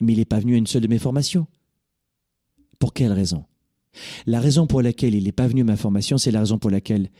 [0.00, 1.46] mais il n'est pas venu à une seule de mes formations.
[2.78, 3.44] Pour quelle raison?
[4.26, 6.70] La raison pour laquelle il n'est pas venu à ma formation, c'est la raison pour
[6.70, 7.10] laquelle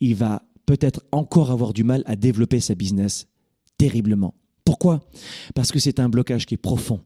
[0.00, 3.26] il va peut-être encore avoir du mal à développer sa business
[3.78, 4.34] terriblement.
[4.64, 5.00] Pourquoi?
[5.54, 7.00] Parce que c'est un blocage qui est profond.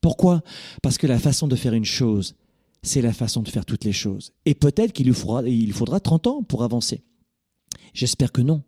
[0.00, 0.42] Pourquoi?
[0.82, 2.36] Parce que la façon de faire une chose,
[2.82, 4.32] c'est la façon de faire toutes les choses.
[4.44, 7.02] Et peut-être qu'il lui faudra, il faudra 30 ans pour avancer.
[7.94, 8.62] J'espère que non.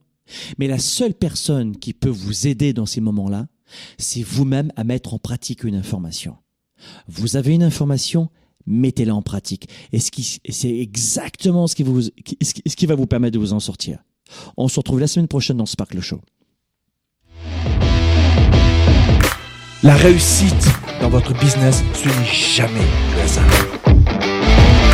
[0.58, 3.46] Mais la seule personne qui peut vous aider dans ces moments-là,
[3.98, 6.36] c'est vous-même à mettre en pratique une information.
[7.06, 8.28] Vous avez une information,
[8.66, 9.68] mettez-la en pratique.
[9.92, 14.02] Et c'est exactement ce qui va vous permettre de vous en sortir.
[14.56, 16.20] On se retrouve la semaine prochaine dans Sparkle Show.
[19.82, 20.68] La réussite
[21.00, 23.44] dans votre business, ce n'est jamais le hasard.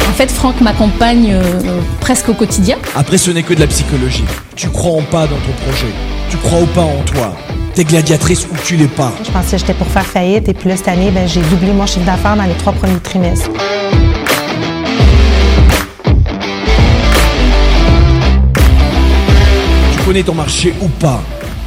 [0.09, 2.77] En fait, Franck m'accompagne euh, presque au quotidien.
[2.95, 4.25] Après, ce n'est que de la psychologie.
[4.57, 5.87] Tu crois en pas dans ton projet.
[6.29, 7.35] Tu crois ou pas en toi.
[7.75, 9.13] T'es gladiatrice ou tu l'es pas.
[9.25, 11.73] Je pensais que j'étais pour faire faillite et puis là, cette année, ben, j'ai doublé
[11.73, 13.49] mon chiffre d'affaires dans les trois premiers trimestres.
[20.05, 21.23] Connais ton marché ou pas.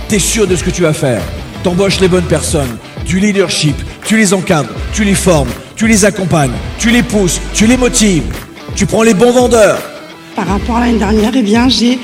[0.07, 1.21] T'es sûr de ce que tu vas faire.
[1.63, 2.77] T'embauches les bonnes personnes.
[3.05, 3.75] Du leadership.
[4.05, 4.69] Tu les encadres.
[4.93, 5.49] Tu les formes.
[5.75, 6.51] Tu les accompagnes.
[6.77, 7.39] Tu les pousses.
[7.53, 8.23] Tu les motives.
[8.75, 9.79] Tu prends les bons vendeurs.
[10.35, 11.97] Par rapport à l'année dernière, eh bien, j'ai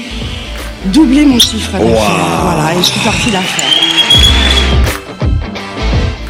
[0.86, 2.42] doublé mon chiffre d'affaires.
[2.44, 3.66] Voilà, et je suis partie d'affaires.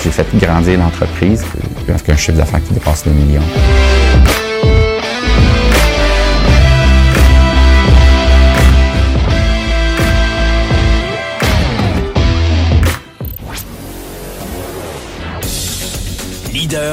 [0.04, 1.44] J'ai fait grandir l'entreprise
[1.88, 3.42] avec un chiffre d'affaires qui dépasse le million.